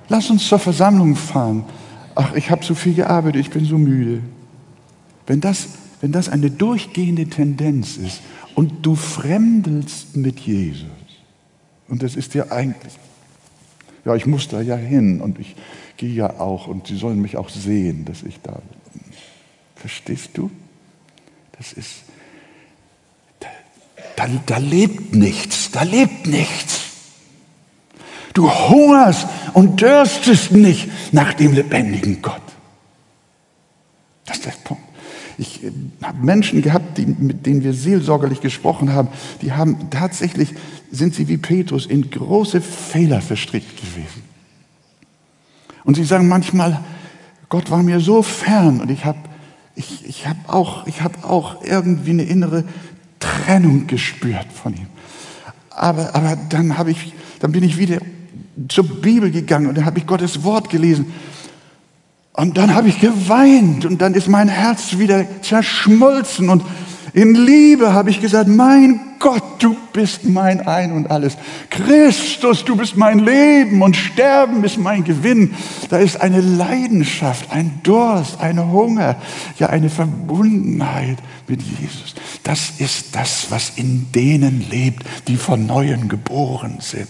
Lass 0.08 0.30
uns 0.30 0.48
zur 0.48 0.58
Versammlung 0.58 1.14
fahren. 1.14 1.66
Ach, 2.14 2.32
ich 2.32 2.50
habe 2.50 2.64
so 2.64 2.74
viel 2.74 2.94
gearbeitet, 2.94 3.38
ich 3.42 3.50
bin 3.50 3.66
so 3.66 3.76
müde. 3.76 4.22
Wenn 5.26 5.42
das, 5.42 5.68
wenn 6.00 6.10
das 6.10 6.30
eine 6.30 6.50
durchgehende 6.50 7.26
Tendenz 7.26 7.98
ist 7.98 8.22
und 8.54 8.86
du 8.86 8.94
fremdelst 8.94 10.16
mit 10.16 10.40
Jesus, 10.40 10.86
und 11.86 12.02
das 12.02 12.16
ist 12.16 12.32
ja 12.32 12.50
eigentlich, 12.50 12.94
ja, 14.06 14.14
ich 14.14 14.24
muss 14.24 14.48
da 14.48 14.62
ja 14.62 14.76
hin 14.76 15.20
und 15.20 15.38
ich 15.38 15.54
gehe 15.98 16.14
ja 16.14 16.40
auch 16.40 16.66
und 16.66 16.86
sie 16.86 16.96
sollen 16.96 17.20
mich 17.20 17.36
auch 17.36 17.50
sehen, 17.50 18.06
dass 18.06 18.22
ich 18.22 18.40
da 18.40 18.52
bin. 18.52 18.75
Verstehst 19.76 20.30
du? 20.34 20.50
Das 21.58 21.72
ist, 21.72 22.02
da, 23.40 23.48
da, 24.16 24.26
da 24.46 24.56
lebt 24.58 25.14
nichts, 25.14 25.70
da 25.70 25.82
lebt 25.82 26.26
nichts. 26.26 26.82
Du 28.34 28.50
hungerst 28.50 29.26
und 29.54 29.80
dürstest 29.80 30.52
nicht 30.52 30.90
nach 31.12 31.32
dem 31.32 31.54
lebendigen 31.54 32.20
Gott. 32.20 32.42
Das 34.26 34.38
ist 34.38 34.46
der 34.46 34.50
Punkt. 34.64 34.82
Ich 35.38 35.64
äh, 35.64 35.72
habe 36.02 36.24
Menschen 36.24 36.62
gehabt, 36.62 36.98
die, 36.98 37.06
mit 37.06 37.46
denen 37.46 37.62
wir 37.62 37.72
seelsorgerlich 37.72 38.40
gesprochen 38.40 38.92
haben, 38.92 39.08
die 39.42 39.52
haben 39.52 39.90
tatsächlich, 39.90 40.54
sind 40.90 41.14
sie 41.14 41.28
wie 41.28 41.36
Petrus, 41.36 41.86
in 41.86 42.10
große 42.10 42.60
Fehler 42.60 43.20
verstrickt 43.20 43.76
gewesen. 43.76 44.22
Und 45.84 45.94
sie 45.94 46.04
sagen 46.04 46.28
manchmal, 46.28 46.82
Gott 47.48 47.70
war 47.70 47.82
mir 47.82 48.00
so 48.00 48.22
fern 48.22 48.80
und 48.80 48.90
ich 48.90 49.04
habe 49.04 49.18
ich, 49.76 50.06
ich 50.06 50.26
habe 50.26 50.38
auch, 50.48 50.86
hab 50.86 51.24
auch 51.24 51.62
irgendwie 51.62 52.10
eine 52.10 52.24
innere 52.24 52.64
Trennung 53.20 53.86
gespürt 53.86 54.46
von 54.52 54.74
ihm. 54.74 54.86
Aber, 55.70 56.14
aber 56.14 56.36
dann, 56.48 56.74
ich, 56.88 57.12
dann 57.40 57.52
bin 57.52 57.62
ich 57.62 57.76
wieder 57.76 57.98
zur 58.68 58.84
Bibel 58.84 59.30
gegangen 59.30 59.66
und 59.66 59.76
dann 59.76 59.84
habe 59.84 59.98
ich 59.98 60.06
Gottes 60.06 60.42
Wort 60.42 60.70
gelesen. 60.70 61.12
Und 62.32 62.56
dann 62.56 62.74
habe 62.74 62.88
ich 62.88 63.00
geweint 63.00 63.84
und 63.84 64.00
dann 64.00 64.14
ist 64.14 64.28
mein 64.28 64.48
Herz 64.48 64.98
wieder 64.98 65.26
zerschmolzen 65.42 66.48
und 66.48 66.62
in 67.16 67.34
Liebe 67.34 67.94
habe 67.94 68.10
ich 68.10 68.20
gesagt, 68.20 68.46
mein 68.46 69.00
Gott, 69.20 69.42
du 69.60 69.74
bist 69.94 70.26
mein 70.26 70.60
Ein 70.66 70.92
und 70.92 71.10
alles. 71.10 71.38
Christus, 71.70 72.62
du 72.62 72.76
bist 72.76 72.94
mein 72.98 73.20
Leben 73.20 73.80
und 73.80 73.96
Sterben 73.96 74.62
ist 74.64 74.76
mein 74.76 75.02
Gewinn. 75.02 75.54
Da 75.88 75.96
ist 75.96 76.20
eine 76.20 76.42
Leidenschaft, 76.42 77.50
ein 77.50 77.80
Durst, 77.82 78.38
ein 78.40 78.70
Hunger, 78.70 79.16
ja 79.58 79.70
eine 79.70 79.88
Verbundenheit 79.88 81.16
mit 81.48 81.62
Jesus. 81.62 82.14
Das 82.42 82.74
ist 82.80 83.16
das, 83.16 83.46
was 83.48 83.72
in 83.76 84.12
denen 84.14 84.66
lebt, 84.68 85.02
die 85.26 85.38
von 85.38 85.64
Neuem 85.64 86.10
geboren 86.10 86.80
sind. 86.80 87.08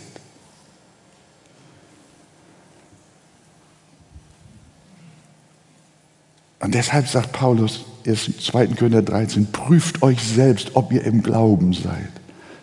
Und 6.66 6.74
deshalb 6.74 7.06
sagt 7.06 7.30
Paulus, 7.30 7.84
2. 8.04 8.66
Korinther 8.74 9.00
13, 9.00 9.52
prüft 9.52 10.02
euch 10.02 10.20
selbst, 10.20 10.72
ob 10.74 10.92
ihr 10.92 11.04
im 11.04 11.22
Glauben 11.22 11.72
seid. 11.72 12.10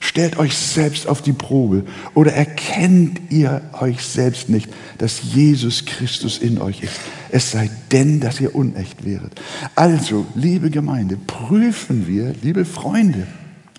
Stellt 0.02 0.38
euch 0.38 0.58
selbst 0.58 1.08
auf 1.08 1.22
die 1.22 1.32
Probe 1.32 1.86
oder 2.14 2.34
erkennt 2.34 3.22
ihr 3.32 3.62
euch 3.80 4.04
selbst 4.04 4.50
nicht, 4.50 4.68
dass 4.98 5.22
Jesus 5.34 5.86
Christus 5.86 6.38
in 6.38 6.60
euch 6.60 6.84
ist. 6.84 7.00
Es 7.30 7.52
sei 7.52 7.70
denn, 7.94 8.20
dass 8.20 8.42
ihr 8.42 8.54
unecht 8.54 9.06
wäret. 9.06 9.40
Also, 9.74 10.26
liebe 10.36 10.70
Gemeinde, 10.70 11.16
prüfen 11.16 12.06
wir, 12.06 12.36
liebe 12.42 12.66
Freunde, 12.66 13.26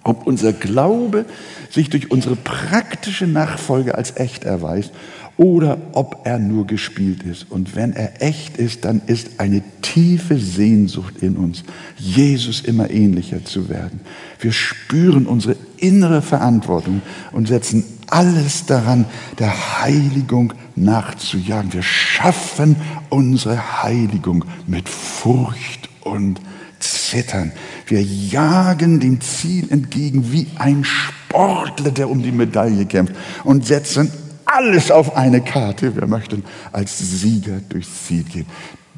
ob 0.04 0.26
unser 0.26 0.54
Glaube 0.54 1.26
sich 1.68 1.90
durch 1.90 2.10
unsere 2.10 2.36
praktische 2.36 3.26
Nachfolge 3.26 3.94
als 3.94 4.16
echt 4.16 4.44
erweist 4.44 4.90
oder 5.36 5.78
ob 5.92 6.20
er 6.24 6.38
nur 6.38 6.66
gespielt 6.66 7.22
ist. 7.24 7.50
Und 7.50 7.74
wenn 7.74 7.92
er 7.92 8.22
echt 8.22 8.56
ist, 8.56 8.84
dann 8.84 9.02
ist 9.06 9.40
eine 9.40 9.62
tiefe 9.82 10.38
Sehnsucht 10.38 11.14
in 11.20 11.36
uns, 11.36 11.64
Jesus 11.96 12.60
immer 12.60 12.90
ähnlicher 12.90 13.44
zu 13.44 13.68
werden. 13.68 14.00
Wir 14.38 14.52
spüren 14.52 15.26
unsere 15.26 15.56
innere 15.76 16.22
Verantwortung 16.22 17.02
und 17.32 17.48
setzen 17.48 17.84
alles 18.08 18.66
daran, 18.66 19.06
der 19.38 19.82
Heiligung 19.82 20.52
nachzujagen. 20.76 21.72
Wir 21.72 21.82
schaffen 21.82 22.76
unsere 23.08 23.82
Heiligung 23.82 24.44
mit 24.66 24.88
Furcht 24.88 25.88
und 26.02 26.40
Zittern. 26.78 27.52
Wir 27.86 28.02
jagen 28.02 29.00
dem 29.00 29.20
Ziel 29.20 29.70
entgegen 29.70 30.32
wie 30.32 30.46
ein 30.56 30.84
Sportler, 30.84 31.90
der 31.90 32.10
um 32.10 32.22
die 32.22 32.32
Medaille 32.32 32.86
kämpft 32.86 33.14
und 33.42 33.66
setzen 33.66 34.10
alles 34.54 34.90
auf 34.90 35.16
eine 35.16 35.40
Karte. 35.40 35.94
Wir 35.96 36.06
möchten 36.06 36.44
als 36.72 36.98
Sieger 36.98 37.60
durchs 37.68 38.06
Ziel 38.06 38.22
gehen. 38.22 38.46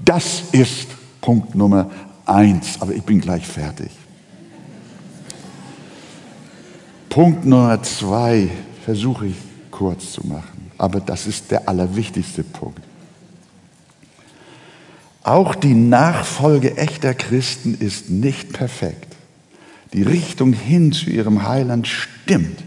Das 0.05 0.43
ist 0.53 0.89
Punkt 1.21 1.55
Nummer 1.55 1.91
eins. 2.27 2.81
Aber 2.81 2.95
ich 2.95 3.03
bin 3.03 3.21
gleich 3.21 3.47
fertig. 3.47 3.91
Punkt 7.09 7.47
Nummer 7.47 7.83
zwei 7.83 8.51
versuche 8.85 9.29
ich 9.29 9.37
kurz 9.71 10.13
zu 10.13 10.27
machen. 10.27 10.71
Aber 10.77 11.01
das 11.01 11.27
ist 11.27 11.51
der 11.51 11.69
allerwichtigste 11.69 12.43
Punkt. 12.43 12.83
Auch 15.23 15.55
die 15.55 15.75
Nachfolge 15.75 16.77
echter 16.77 17.15
Christen 17.15 17.75
ist 17.75 18.11
nicht 18.11 18.53
perfekt. 18.53 19.17
Die 19.95 20.03
Richtung 20.03 20.53
hin 20.53 20.93
zu 20.93 21.09
ihrem 21.09 21.49
Heiland 21.49 21.89
stimmt 21.89 22.63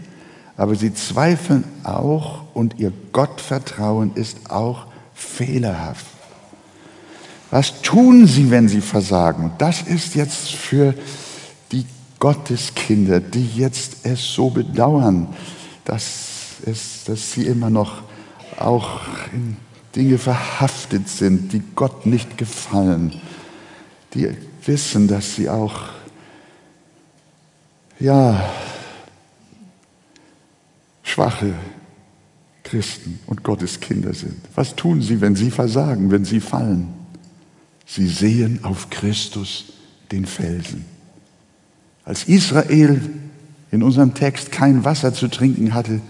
aber 0.60 0.74
sie 0.74 0.92
zweifeln 0.92 1.64
auch 1.84 2.42
und 2.60 2.78
ihr 2.78 2.92
Gottvertrauen 3.12 4.12
ist 4.16 4.50
auch 4.50 4.84
fehlerhaft. 5.14 6.04
Was 7.50 7.80
tun 7.80 8.26
sie, 8.26 8.50
wenn 8.50 8.68
sie 8.68 8.82
versagen? 8.82 9.52
Das 9.56 9.80
ist 9.80 10.14
jetzt 10.14 10.50
für 10.50 10.94
die 11.72 11.86
Gotteskinder, 12.18 13.20
die 13.20 13.48
jetzt 13.56 14.04
es 14.04 14.34
so 14.34 14.50
bedauern, 14.50 15.28
dass, 15.86 16.58
es, 16.66 17.04
dass 17.04 17.32
sie 17.32 17.46
immer 17.46 17.70
noch 17.70 18.02
auch 18.58 19.00
in 19.32 19.56
Dinge 19.96 20.18
verhaftet 20.18 21.08
sind, 21.08 21.54
die 21.54 21.62
Gott 21.74 22.04
nicht 22.04 22.36
gefallen. 22.36 23.18
Die 24.12 24.36
wissen, 24.66 25.08
dass 25.08 25.34
sie 25.34 25.48
auch 25.48 25.80
ja, 27.98 28.44
schwache 31.02 31.54
Christen 32.70 33.18
und 33.26 33.42
Gottes 33.42 33.80
Kinder 33.80 34.14
sind. 34.14 34.36
Was 34.54 34.76
tun 34.76 35.02
sie, 35.02 35.20
wenn 35.20 35.34
sie 35.34 35.50
versagen, 35.50 36.12
wenn 36.12 36.24
sie 36.24 36.40
fallen? 36.40 36.88
Sie 37.84 38.06
sehen 38.06 38.60
auf 38.62 38.90
Christus 38.90 39.72
den 40.12 40.24
Felsen. 40.24 40.84
Als 42.04 42.24
Israel 42.24 43.00
in 43.72 43.82
unserem 43.82 44.14
Text 44.14 44.52
kein 44.52 44.84
Wasser 44.84 45.12
zu 45.12 45.26
trinken 45.26 45.74
hatte, 45.74 46.00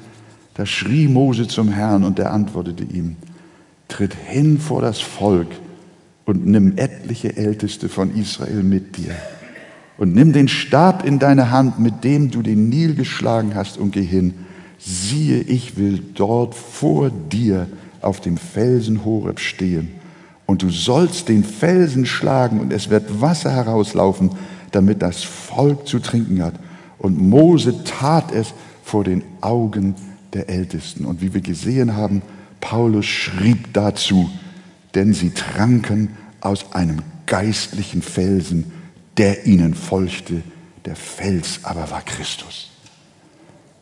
da 0.54 0.66
schrie 0.66 1.08
Mose 1.08 1.48
zum 1.48 1.68
Herrn 1.68 2.04
und 2.04 2.18
er 2.18 2.30
antwortete 2.30 2.84
ihm, 2.84 3.16
tritt 3.88 4.14
hin 4.14 4.58
vor 4.58 4.82
das 4.82 5.00
Volk 5.00 5.48
und 6.26 6.46
nimm 6.46 6.76
etliche 6.76 7.36
Älteste 7.36 7.88
von 7.88 8.14
Israel 8.14 8.62
mit 8.62 8.98
dir 8.98 9.14
und 9.96 10.14
nimm 10.14 10.34
den 10.34 10.48
Stab 10.48 11.06
in 11.06 11.18
deine 11.18 11.50
Hand, 11.50 11.78
mit 11.78 12.04
dem 12.04 12.30
du 12.30 12.42
den 12.42 12.68
Nil 12.68 12.94
geschlagen 12.94 13.54
hast 13.54 13.78
und 13.78 13.92
geh 13.92 14.04
hin 14.04 14.34
siehe, 14.80 15.40
ich 15.40 15.76
will 15.76 16.02
dort 16.14 16.54
vor 16.54 17.10
dir 17.10 17.68
auf 18.00 18.20
dem 18.20 18.36
Felsen 18.36 19.04
Horeb 19.04 19.38
stehen 19.38 19.90
Und 20.46 20.62
du 20.62 20.70
sollst 20.70 21.28
den 21.28 21.44
Felsen 21.44 22.06
schlagen 22.06 22.58
und 22.60 22.72
es 22.72 22.90
wird 22.90 23.20
Wasser 23.20 23.52
herauslaufen, 23.52 24.30
damit 24.72 25.02
das 25.02 25.22
Volk 25.22 25.86
zu 25.86 26.00
trinken 26.00 26.42
hat. 26.42 26.54
Und 26.98 27.20
Mose 27.20 27.84
tat 27.84 28.32
es 28.32 28.52
vor 28.82 29.04
den 29.04 29.22
Augen 29.40 29.94
der 30.32 30.48
Ältesten. 30.48 31.04
Und 31.04 31.20
wie 31.20 31.34
wir 31.34 31.40
gesehen 31.40 31.94
haben, 31.94 32.22
Paulus 32.60 33.06
schrieb 33.06 33.72
dazu, 33.72 34.28
denn 34.94 35.12
sie 35.12 35.30
tranken 35.30 36.16
aus 36.40 36.72
einem 36.72 37.02
geistlichen 37.26 38.02
Felsen, 38.02 38.72
der 39.18 39.46
ihnen 39.46 39.74
folgte. 39.74 40.42
Der 40.84 40.96
Fels 40.96 41.60
aber 41.62 41.90
war 41.90 42.02
Christus. 42.02 42.70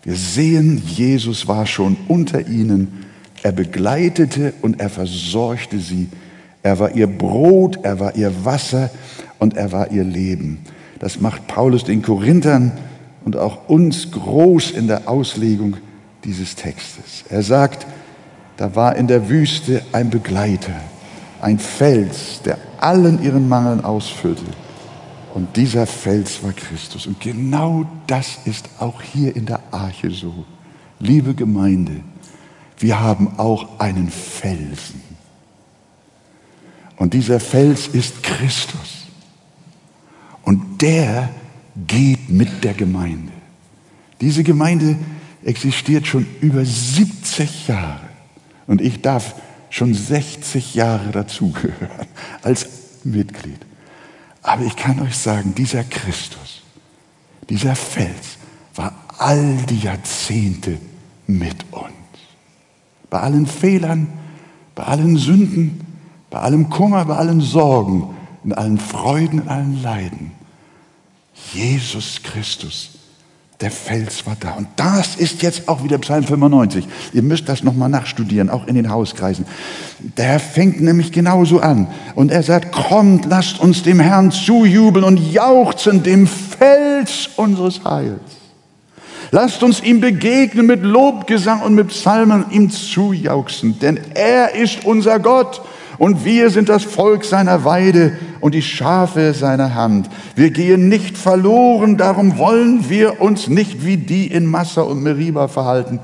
Wir 0.02 0.14
sehen, 0.14 0.82
Jesus 0.86 1.48
war 1.48 1.66
schon 1.66 1.96
unter 2.08 2.46
ihnen. 2.46 3.04
Er 3.42 3.52
begleitete 3.52 4.54
und 4.62 4.80
er 4.80 4.90
versorgte 4.90 5.78
sie. 5.78 6.08
Er 6.62 6.78
war 6.78 6.94
ihr 6.94 7.06
Brot, 7.06 7.78
er 7.82 8.00
war 8.00 8.16
ihr 8.16 8.44
Wasser 8.44 8.90
und 9.38 9.56
er 9.56 9.72
war 9.72 9.90
ihr 9.90 10.04
Leben. 10.04 10.58
Das 10.98 11.20
macht 11.20 11.46
Paulus 11.46 11.84
den 11.84 12.02
Korinthern 12.02 12.72
und 13.24 13.36
auch 13.36 13.68
uns 13.68 14.10
groß 14.10 14.72
in 14.72 14.88
der 14.88 15.08
Auslegung 15.08 15.76
dieses 16.24 16.56
Textes. 16.56 17.24
Er 17.28 17.42
sagt, 17.42 17.86
da 18.56 18.74
war 18.74 18.96
in 18.96 19.06
der 19.06 19.28
Wüste 19.28 19.82
ein 19.92 20.10
Begleiter, 20.10 20.74
ein 21.40 21.58
Fels, 21.58 22.42
der 22.44 22.58
allen 22.80 23.22
ihren 23.22 23.48
Mangeln 23.48 23.84
ausfüllte. 23.84 24.44
Und 25.38 25.56
dieser 25.56 25.86
Fels 25.86 26.42
war 26.42 26.52
Christus. 26.52 27.06
Und 27.06 27.20
genau 27.20 27.88
das 28.08 28.40
ist 28.44 28.68
auch 28.80 29.00
hier 29.00 29.36
in 29.36 29.46
der 29.46 29.60
Arche 29.70 30.10
so. 30.10 30.44
Liebe 30.98 31.32
Gemeinde, 31.32 32.00
wir 32.78 32.98
haben 32.98 33.38
auch 33.38 33.78
einen 33.78 34.10
Felsen. 34.10 35.00
Und 36.96 37.14
dieser 37.14 37.38
Fels 37.38 37.86
ist 37.86 38.20
Christus. 38.24 39.06
Und 40.42 40.82
der 40.82 41.28
geht 41.86 42.28
mit 42.28 42.64
der 42.64 42.74
Gemeinde. 42.74 43.32
Diese 44.20 44.42
Gemeinde 44.42 44.98
existiert 45.44 46.08
schon 46.08 46.26
über 46.40 46.64
70 46.64 47.68
Jahre. 47.68 48.08
Und 48.66 48.80
ich 48.80 49.02
darf 49.02 49.36
schon 49.70 49.94
60 49.94 50.74
Jahre 50.74 51.12
dazugehören 51.12 52.08
als 52.42 52.66
Mitglied. 53.04 53.67
Aber 54.42 54.62
ich 54.62 54.76
kann 54.76 55.00
euch 55.00 55.16
sagen, 55.16 55.54
dieser 55.54 55.84
Christus, 55.84 56.62
dieser 57.48 57.74
Fels 57.74 58.38
war 58.74 58.92
all 59.18 59.56
die 59.68 59.80
Jahrzehnte 59.80 60.78
mit 61.26 61.56
uns. 61.72 61.92
Bei 63.10 63.20
allen 63.20 63.46
Fehlern, 63.46 64.08
bei 64.74 64.84
allen 64.84 65.16
Sünden, 65.16 65.80
bei 66.30 66.38
allem 66.38 66.68
Kummer, 66.68 67.04
bei 67.04 67.16
allen 67.16 67.40
Sorgen, 67.40 68.14
in 68.44 68.52
allen 68.52 68.78
Freuden, 68.78 69.42
in 69.42 69.48
allen 69.48 69.82
Leiden. 69.82 70.32
Jesus 71.52 72.22
Christus, 72.22 72.97
der 73.60 73.70
Fels 73.72 74.24
war 74.24 74.36
da. 74.38 74.52
Und 74.52 74.68
das 74.76 75.16
ist 75.16 75.42
jetzt 75.42 75.68
auch 75.68 75.82
wieder 75.82 75.98
Psalm 75.98 76.22
95. 76.22 76.86
Ihr 77.12 77.22
müsst 77.22 77.48
das 77.48 77.64
nochmal 77.64 77.88
nachstudieren, 77.88 78.50
auch 78.50 78.66
in 78.68 78.76
den 78.76 78.88
Hauskreisen. 78.88 79.46
Der 80.16 80.38
fängt 80.38 80.80
nämlich 80.80 81.10
genauso 81.10 81.58
an. 81.58 81.88
Und 82.14 82.30
er 82.30 82.44
sagt, 82.44 82.70
kommt, 82.70 83.26
lasst 83.26 83.58
uns 83.58 83.82
dem 83.82 83.98
Herrn 83.98 84.30
zujubeln 84.30 85.04
und 85.04 85.32
jauchzen 85.32 86.04
dem 86.04 86.28
Fels 86.28 87.30
unseres 87.34 87.84
Heils. 87.84 88.20
Lasst 89.32 89.62
uns 89.62 89.82
ihm 89.82 90.00
begegnen 90.00 90.66
mit 90.66 90.82
Lobgesang 90.82 91.60
und 91.60 91.74
mit 91.74 91.88
Psalmen, 91.88 92.46
ihm 92.50 92.70
zujauchzen, 92.70 93.78
denn 93.78 94.00
er 94.14 94.54
ist 94.54 94.84
unser 94.86 95.18
Gott 95.18 95.60
und 95.98 96.24
wir 96.24 96.50
sind 96.50 96.68
das 96.68 96.84
Volk 96.84 97.24
seiner 97.24 97.64
Weide 97.64 98.16
und 98.40 98.54
die 98.54 98.62
Schafe 98.62 99.34
seiner 99.34 99.74
Hand. 99.74 100.08
Wir 100.36 100.50
gehen 100.50 100.88
nicht 100.88 101.18
verloren, 101.18 101.96
darum 101.96 102.38
wollen 102.38 102.88
wir 102.88 103.20
uns 103.20 103.48
nicht 103.48 103.84
wie 103.84 103.96
die 103.96 104.28
in 104.28 104.46
Massa 104.46 104.82
und 104.82 105.02
Meriba 105.02 105.48
verhalten. 105.48 106.00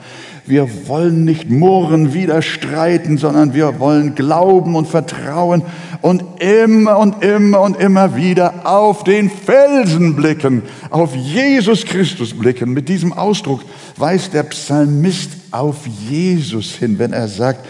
Wir 0.46 0.68
wollen 0.88 1.24
nicht 1.24 1.48
murren, 1.48 2.12
widerstreiten, 2.12 3.16
sondern 3.16 3.54
wir 3.54 3.80
wollen 3.80 4.14
glauben 4.14 4.76
und 4.76 4.86
vertrauen 4.86 5.62
und 6.02 6.22
immer 6.38 6.98
und 6.98 7.24
immer 7.24 7.62
und 7.62 7.80
immer 7.80 8.14
wieder 8.14 8.52
auf 8.64 9.04
den 9.04 9.30
Felsen 9.30 10.16
blicken, 10.16 10.62
auf 10.90 11.16
Jesus 11.16 11.86
Christus 11.86 12.34
blicken. 12.34 12.74
Mit 12.74 12.90
diesem 12.90 13.14
Ausdruck 13.14 13.62
weist 13.96 14.34
der 14.34 14.42
Psalmist 14.42 15.30
auf 15.50 15.86
Jesus 15.86 16.72
hin, 16.72 16.98
wenn 16.98 17.14
er 17.14 17.28
sagt, 17.28 17.64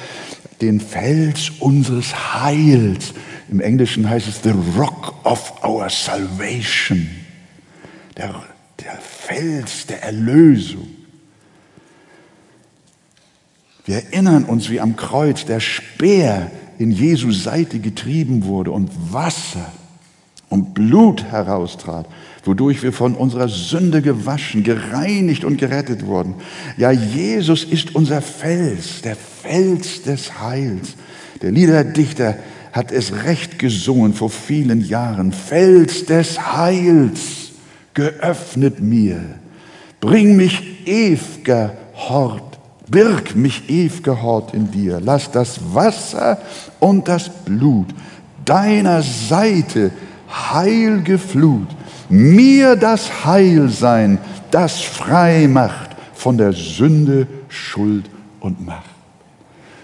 den 0.60 0.80
Fels 0.80 1.50
unseres 1.60 2.34
Heils. 2.34 3.14
Im 3.50 3.60
Englischen 3.60 4.08
heißt 4.08 4.28
es 4.28 4.42
the 4.42 4.54
rock 4.76 5.14
of 5.24 5.64
our 5.64 5.88
salvation. 5.90 7.08
Der, 8.16 8.42
der 8.82 8.98
Fels 8.98 9.86
der 9.86 10.02
Erlösung. 10.02 10.88
Wir 13.84 13.96
erinnern 13.96 14.44
uns, 14.44 14.70
wie 14.70 14.80
am 14.80 14.96
Kreuz 14.96 15.44
der 15.44 15.60
Speer 15.60 16.50
in 16.78 16.90
Jesu 16.90 17.32
Seite 17.32 17.80
getrieben 17.80 18.44
wurde 18.44 18.70
und 18.70 18.90
Wasser 19.12 19.70
und 20.54 20.72
Blut 20.72 21.24
heraustrat 21.24 22.06
wodurch 22.46 22.82
wir 22.82 22.92
von 22.92 23.14
unserer 23.14 23.48
Sünde 23.48 24.02
gewaschen, 24.02 24.62
gereinigt 24.62 25.44
und 25.44 25.56
gerettet 25.56 26.06
wurden. 26.06 26.34
Ja, 26.76 26.90
Jesus 26.90 27.64
ist 27.64 27.94
unser 27.94 28.22
Fels, 28.22 29.02
der 29.02 29.16
Fels 29.16 30.02
des 30.02 30.40
Heils. 30.40 30.94
Der 31.42 31.50
Liederdichter 31.50 32.36
hat 32.72 32.92
es 32.92 33.24
recht 33.24 33.58
gesungen 33.58 34.14
vor 34.14 34.30
vielen 34.30 34.84
Jahren. 34.84 35.32
Fels 35.32 36.06
des 36.06 36.54
Heils, 36.54 37.52
geöffnet 37.94 38.80
mir. 38.80 39.20
Bring 40.00 40.36
mich 40.36 40.86
ew'ger 40.86 41.74
Hort, 41.94 42.58
birg 42.90 43.36
mich 43.36 43.70
ew'ger 43.70 44.20
Hort 44.20 44.52
in 44.52 44.70
dir. 44.70 45.00
Lass 45.02 45.30
das 45.30 45.60
Wasser 45.72 46.38
und 46.80 47.08
das 47.08 47.30
Blut 47.30 47.86
deiner 48.44 49.02
Seite 49.02 49.90
heilge 50.52 51.18
Flut 51.18 51.68
mir 52.08 52.76
das 52.76 53.24
Heil 53.24 53.68
sein, 53.68 54.18
das 54.50 54.80
frei 54.80 55.48
macht 55.48 55.90
von 56.14 56.38
der 56.38 56.52
Sünde, 56.52 57.26
Schuld 57.48 58.08
und 58.40 58.64
Macht. 58.64 58.90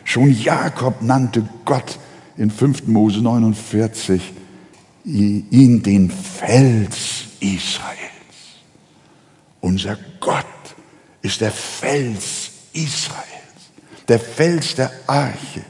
Schon 0.04 0.32
Jakob 0.32 1.02
nannte 1.02 1.48
Gott 1.64 1.98
in 2.36 2.50
5. 2.50 2.86
Mose 2.86 3.20
49 3.20 4.32
ihn 5.04 5.82
den 5.82 6.10
Fels 6.10 7.26
Israels. 7.40 7.98
Unser 9.60 9.96
Gott 10.20 10.44
ist 11.22 11.40
der 11.40 11.50
Fels 11.50 12.50
Israels, 12.72 13.72
der 14.08 14.18
Fels 14.18 14.74
der 14.74 14.90
Arche. 15.06 15.62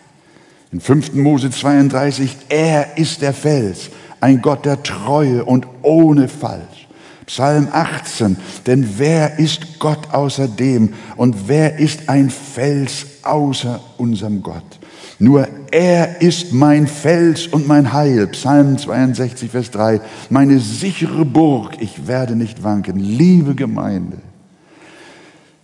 In 0.72 0.80
5. 0.80 1.14
Mose 1.14 1.50
32, 1.50 2.36
er 2.48 2.96
ist 2.96 3.22
der 3.22 3.34
Fels 3.34 3.90
ein 4.20 4.42
Gott 4.42 4.64
der 4.64 4.82
Treue 4.82 5.44
und 5.44 5.66
ohne 5.82 6.28
Falsch. 6.28 6.88
Psalm 7.26 7.68
18, 7.70 8.36
denn 8.66 8.98
wer 8.98 9.38
ist 9.38 9.78
Gott 9.78 10.12
außer 10.12 10.48
dem 10.48 10.94
und 11.16 11.48
wer 11.48 11.78
ist 11.78 12.08
ein 12.08 12.28
Fels 12.28 13.06
außer 13.22 13.80
unserem 13.98 14.42
Gott? 14.42 14.80
Nur 15.20 15.46
er 15.70 16.22
ist 16.22 16.52
mein 16.52 16.88
Fels 16.88 17.46
und 17.46 17.68
mein 17.68 17.92
Heil. 17.92 18.26
Psalm 18.28 18.78
62, 18.78 19.50
Vers 19.50 19.70
3. 19.70 20.00
Meine 20.30 20.58
sichere 20.58 21.24
Burg, 21.24 21.76
ich 21.78 22.08
werde 22.08 22.34
nicht 22.34 22.64
wanken. 22.64 22.98
Liebe 22.98 23.54
Gemeinde, 23.54 24.16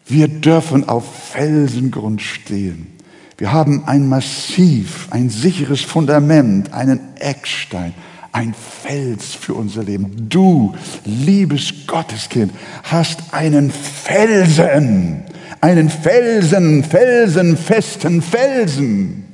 wir 0.06 0.28
dürfen 0.28 0.88
auf 0.88 1.04
Felsengrund 1.32 2.22
stehen. 2.22 2.86
Wir 3.38 3.52
haben 3.52 3.84
ein 3.86 4.08
Massiv, 4.08 5.08
ein 5.10 5.30
sicheres 5.30 5.80
Fundament, 5.80 6.72
einen 6.72 7.00
Eckstein, 7.16 7.92
ein 8.36 8.52
Fels 8.52 9.34
für 9.34 9.54
unser 9.54 9.82
Leben. 9.82 10.28
Du, 10.28 10.74
liebes 11.06 11.86
Gotteskind, 11.86 12.52
hast 12.82 13.32
einen 13.32 13.70
Felsen, 13.70 15.24
einen 15.62 15.88
Felsen, 15.88 16.84
felsenfesten 16.84 18.20
Felsen, 18.20 19.24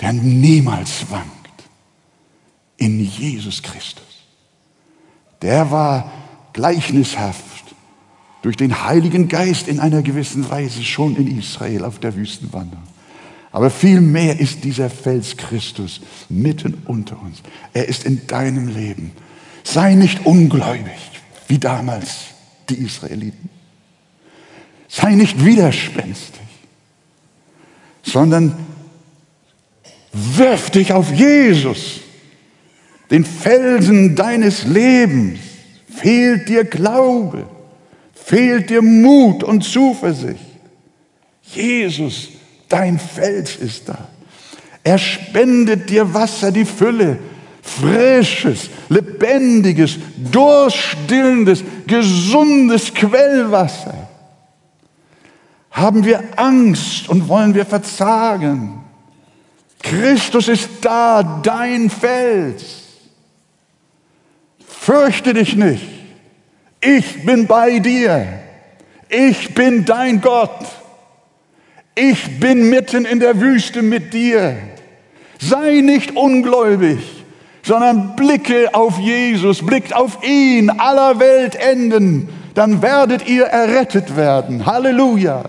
der 0.00 0.12
niemals 0.12 1.10
wankt. 1.10 1.34
In 2.76 3.00
Jesus 3.00 3.62
Christus. 3.62 4.04
Der 5.42 5.70
war 5.72 6.12
gleichnishaft 6.52 7.74
durch 8.42 8.56
den 8.56 8.84
Heiligen 8.84 9.26
Geist 9.26 9.66
in 9.66 9.80
einer 9.80 10.02
gewissen 10.02 10.48
Weise 10.50 10.84
schon 10.84 11.16
in 11.16 11.38
Israel 11.38 11.84
auf 11.84 11.98
der 11.98 12.14
Wüstenwanderung. 12.14 12.95
Aber 13.56 13.70
vielmehr 13.70 14.38
ist 14.38 14.64
dieser 14.64 14.90
Fels 14.90 15.34
Christus 15.38 16.02
mitten 16.28 16.82
unter 16.84 17.18
uns. 17.18 17.38
Er 17.72 17.88
ist 17.88 18.04
in 18.04 18.26
deinem 18.26 18.68
Leben. 18.68 19.12
Sei 19.64 19.94
nicht 19.94 20.26
ungläubig 20.26 20.92
wie 21.48 21.56
damals 21.56 22.26
die 22.68 22.74
Israeliten. 22.74 23.48
Sei 24.88 25.14
nicht 25.14 25.42
widerspenstig, 25.42 26.42
sondern 28.02 28.54
Wirf 30.12 30.68
dich 30.68 30.92
auf 30.92 31.10
Jesus, 31.12 32.00
den 33.10 33.24
Felsen 33.24 34.16
deines 34.16 34.64
Lebens. 34.64 35.40
Fehlt 35.88 36.50
dir 36.50 36.64
Glaube, 36.64 37.48
fehlt 38.12 38.68
dir 38.68 38.82
Mut 38.82 39.42
und 39.42 39.62
Zuversicht. 39.64 40.44
Jesus, 41.54 42.28
dein 42.68 42.98
Fels 42.98 43.56
ist 43.56 43.88
da. 43.88 44.08
Er 44.84 44.98
spendet 44.98 45.90
dir 45.90 46.14
Wasser, 46.14 46.52
die 46.52 46.64
Fülle, 46.64 47.18
frisches, 47.60 48.70
lebendiges, 48.88 49.98
durststillendes, 50.16 51.64
gesundes 51.86 52.94
Quellwasser. 52.94 54.08
Haben 55.70 56.04
wir 56.04 56.22
Angst 56.36 57.08
und 57.08 57.28
wollen 57.28 57.54
wir 57.54 57.66
verzagen? 57.66 58.80
Christus 59.82 60.48
ist 60.48 60.68
da, 60.80 61.40
dein 61.42 61.90
Fels. 61.90 62.82
Fürchte 64.66 65.34
dich 65.34 65.56
nicht. 65.56 65.86
Ich 66.80 67.26
bin 67.26 67.46
bei 67.46 67.80
dir. 67.80 68.26
Ich 69.08 69.54
bin 69.54 69.84
dein 69.84 70.20
Gott. 70.20 70.64
Ich 71.98 72.38
bin 72.38 72.68
mitten 72.68 73.06
in 73.06 73.20
der 73.20 73.40
Wüste 73.40 73.80
mit 73.80 74.12
dir. 74.12 74.58
Sei 75.40 75.80
nicht 75.80 76.14
ungläubig, 76.14 76.98
sondern 77.62 78.14
blicke 78.16 78.74
auf 78.74 78.98
Jesus, 78.98 79.64
blickt 79.64 79.96
auf 79.96 80.22
ihn, 80.22 80.68
aller 80.68 81.18
Welt 81.18 81.56
enden. 81.56 82.28
Dann 82.54 82.82
werdet 82.82 83.26
ihr 83.26 83.46
errettet 83.46 84.14
werden. 84.14 84.66
Halleluja. 84.66 85.44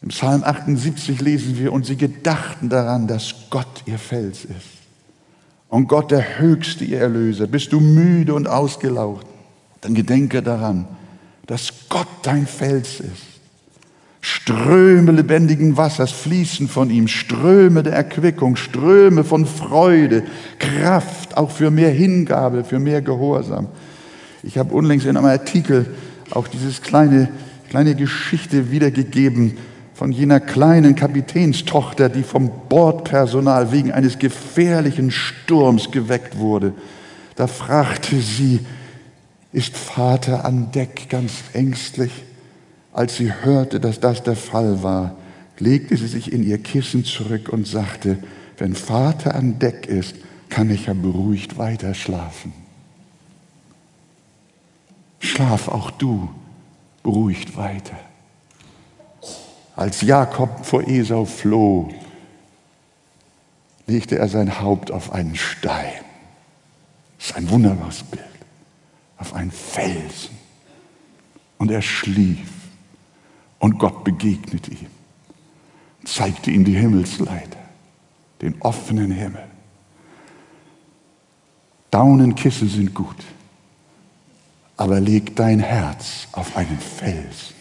Im 0.00 0.08
Psalm 0.10 0.44
78 0.44 1.20
lesen 1.20 1.58
wir, 1.58 1.72
und 1.72 1.86
sie 1.86 1.96
gedachten 1.96 2.68
daran, 2.68 3.08
dass 3.08 3.34
Gott 3.50 3.82
ihr 3.86 3.98
Fels 3.98 4.44
ist. 4.44 4.78
Und 5.68 5.88
Gott 5.88 6.12
der 6.12 6.38
Höchste, 6.38 6.84
ihr 6.84 7.00
Erlöser. 7.00 7.48
Bist 7.48 7.72
du 7.72 7.80
müde 7.80 8.34
und 8.34 8.46
ausgelaucht? 8.46 9.26
Dann 9.80 9.94
gedenke 9.94 10.40
daran, 10.40 10.86
dass 11.48 11.72
Gott 11.88 12.06
dein 12.22 12.46
Fels 12.46 13.00
ist. 13.00 13.40
Ströme 14.20 15.12
lebendigen 15.12 15.76
Wassers 15.76 16.12
fließen 16.12 16.68
von 16.68 16.90
ihm, 16.90 17.08
Ströme 17.08 17.82
der 17.82 17.94
Erquickung, 17.94 18.56
Ströme 18.56 19.24
von 19.24 19.46
Freude, 19.46 20.24
Kraft, 20.58 21.36
auch 21.36 21.50
für 21.50 21.70
mehr 21.70 21.90
Hingabe, 21.90 22.64
für 22.64 22.78
mehr 22.78 23.00
Gehorsam. 23.00 23.68
Ich 24.42 24.58
habe 24.58 24.74
unlängst 24.74 25.06
in 25.06 25.16
einem 25.16 25.26
Artikel 25.26 25.86
auch 26.30 26.48
dieses 26.48 26.82
kleine, 26.82 27.30
kleine 27.70 27.94
Geschichte 27.94 28.70
wiedergegeben 28.70 29.56
von 29.94 30.12
jener 30.12 30.40
kleinen 30.40 30.94
Kapitänstochter, 30.94 32.10
die 32.10 32.24
vom 32.24 32.50
Bordpersonal 32.68 33.72
wegen 33.72 33.92
eines 33.92 34.18
gefährlichen 34.18 35.10
Sturms 35.10 35.90
geweckt 35.90 36.38
wurde. 36.38 36.74
Da 37.36 37.46
fragte 37.46 38.20
sie, 38.20 38.60
ist 39.52 39.76
Vater 39.76 40.44
an 40.44 40.70
Deck 40.72 41.08
ganz 41.08 41.32
ängstlich? 41.52 42.12
Als 42.92 43.16
sie 43.16 43.32
hörte, 43.32 43.80
dass 43.80 44.00
das 44.00 44.22
der 44.22 44.36
Fall 44.36 44.82
war, 44.82 45.16
legte 45.58 45.96
sie 45.96 46.06
sich 46.06 46.32
in 46.32 46.42
ihr 46.42 46.58
Kissen 46.58 47.04
zurück 47.04 47.48
und 47.48 47.66
sagte, 47.66 48.18
wenn 48.56 48.74
Vater 48.74 49.34
an 49.34 49.58
Deck 49.58 49.86
ist, 49.86 50.16
kann 50.48 50.70
ich 50.70 50.86
ja 50.86 50.94
beruhigt 50.94 51.58
weiter 51.58 51.94
schlafen. 51.94 52.52
Schlaf 55.20 55.68
auch 55.68 55.90
du 55.90 56.28
beruhigt 57.02 57.56
weiter. 57.56 57.96
Als 59.76 60.00
Jakob 60.00 60.64
vor 60.64 60.86
Esau 60.88 61.24
floh, 61.24 61.88
legte 63.86 64.18
er 64.18 64.28
sein 64.28 64.60
Haupt 64.60 64.90
auf 64.90 65.12
einen 65.12 65.36
Stein. 65.36 66.04
Das 67.18 67.28
ist 67.28 67.36
ein 67.36 67.50
wunderbares 67.50 68.02
Bild. 68.02 68.24
Auf 69.18 69.34
einen 69.34 69.50
Felsen. 69.50 70.36
Und 71.58 71.70
er 71.70 71.82
schlief. 71.82 72.50
Und 73.58 73.78
Gott 73.78 74.04
begegnete 74.04 74.70
ihm. 74.70 74.86
Zeigte 76.04 76.50
ihm 76.50 76.64
die 76.64 76.76
Himmelsleiter. 76.76 77.58
Den 78.40 78.60
offenen 78.62 79.10
Himmel. 79.10 79.44
Daunenkissen 81.90 82.68
sind 82.68 82.94
gut. 82.94 83.16
Aber 84.76 85.00
leg 85.00 85.34
dein 85.34 85.58
Herz 85.58 86.28
auf 86.32 86.56
einen 86.56 86.78
Felsen. 86.78 87.56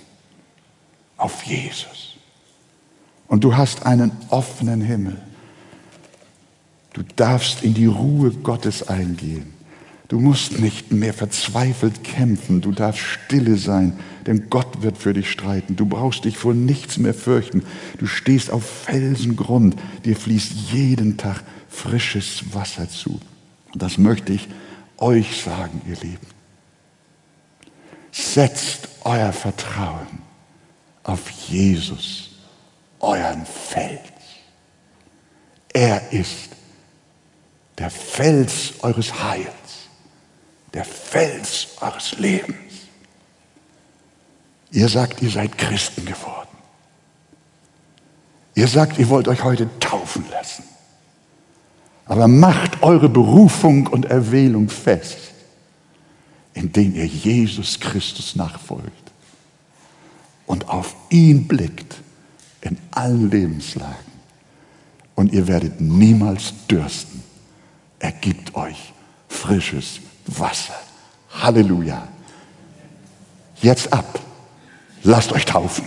Auf 1.18 1.43
Jesus. 1.43 2.18
Und 3.28 3.43
du 3.43 3.55
hast 3.55 3.86
einen 3.86 4.12
offenen 4.30 4.82
Himmel. 4.82 5.22
Du 6.93 7.01
darfst 7.16 7.64
in 7.64 7.74
die 7.74 7.88
Ruhe 7.88 8.32
Gottes 8.32 8.88
eingehen. 8.88 9.53
Du 10.08 10.20
musst 10.20 10.60
nicht 10.60 10.91
mehr 10.91 11.14
verzweifelt 11.14 12.03
kämpfen. 12.03 12.62
Du 12.62 12.72
darfst 12.72 13.01
stille 13.01 13.58
sein, 13.58 13.99
denn 14.26 14.49
Gott 14.49 14.82
wird 14.82 14.97
für 14.97 15.14
dich 15.14 15.30
streiten. 15.30 15.76
Du 15.76 15.86
brauchst 15.86 16.24
dich 16.24 16.38
vor 16.38 16.53
nichts 16.53 16.97
mehr 16.97 17.14
fürchten. 17.14 17.64
Du 17.97 18.08
stehst 18.08 18.49
auf 18.51 18.64
Felsengrund. 18.64 19.76
Dir 20.05 20.16
fließt 20.16 20.51
jeden 20.72 21.18
Tag 21.18 21.43
frisches 21.68 22.53
Wasser 22.53 22.89
zu. 22.89 23.20
Und 23.74 23.82
das 23.82 23.97
möchte 23.97 24.32
ich 24.32 24.47
euch 24.97 25.41
sagen, 25.41 25.82
ihr 25.88 25.97
Lieben. 25.97 26.28
Setzt 28.12 28.88
euer 29.03 29.34
Vertrauen 29.34 30.22
auf 31.03 31.30
Jesus 31.30 32.30
euren 32.99 33.45
Fels. 33.45 34.01
Er 35.74 36.12
ist 36.12 36.49
der 37.78 37.89
Fels 37.89 38.74
eures 38.82 39.24
Heils, 39.24 39.45
der 40.74 40.86
Fels 40.86 41.70
eures 41.82 42.18
Lebens. 42.20 42.55
Ihr 44.72 44.89
sagt, 44.89 45.22
ihr 45.22 45.30
seid 45.30 45.57
Christen 45.57 46.05
geworden. 46.05 46.47
Ihr 48.55 48.68
sagt, 48.68 48.97
ihr 48.97 49.07
wollt 49.09 49.28
euch 49.28 49.43
heute 49.43 49.70
taufen 49.80 50.26
lassen. 50.32 50.63
Aber 52.05 52.28
macht 52.28 52.82
eure 52.84 53.09
Berufung 53.09 53.88
und 53.88 54.05
Erwählung 54.05 54.70
fest, 54.70 55.18
indem 56.53 56.95
ihr 56.95 57.05
Jesus 57.05 57.80
Christus 57.80 58.36
nachfolgt 58.36 59.11
und 60.47 60.70
auf 60.70 60.95
ihn 61.09 61.47
blickt 61.47 61.97
in 62.61 62.78
allen 62.91 63.30
Lebenslagen. 63.30 63.95
Und 65.15 65.34
ihr 65.34 65.47
werdet 65.47 65.80
niemals 65.82 66.53
dürsten. 66.70 67.24
Er 67.99 68.11
gibt 68.11 68.55
euch 68.55 68.93
frisches 69.28 69.99
Wasser. 70.28 70.75
Halleluja. 71.41 72.07
Jetzt 73.61 73.91
ab. 73.91 74.19
Lasst 75.03 75.32
euch 75.32 75.45
taufen. 75.45 75.86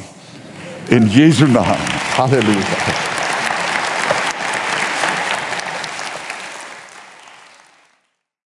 In 0.89 1.09
Jesu 1.09 1.47
Namen. 1.47 1.77
Halleluja. 2.17 2.90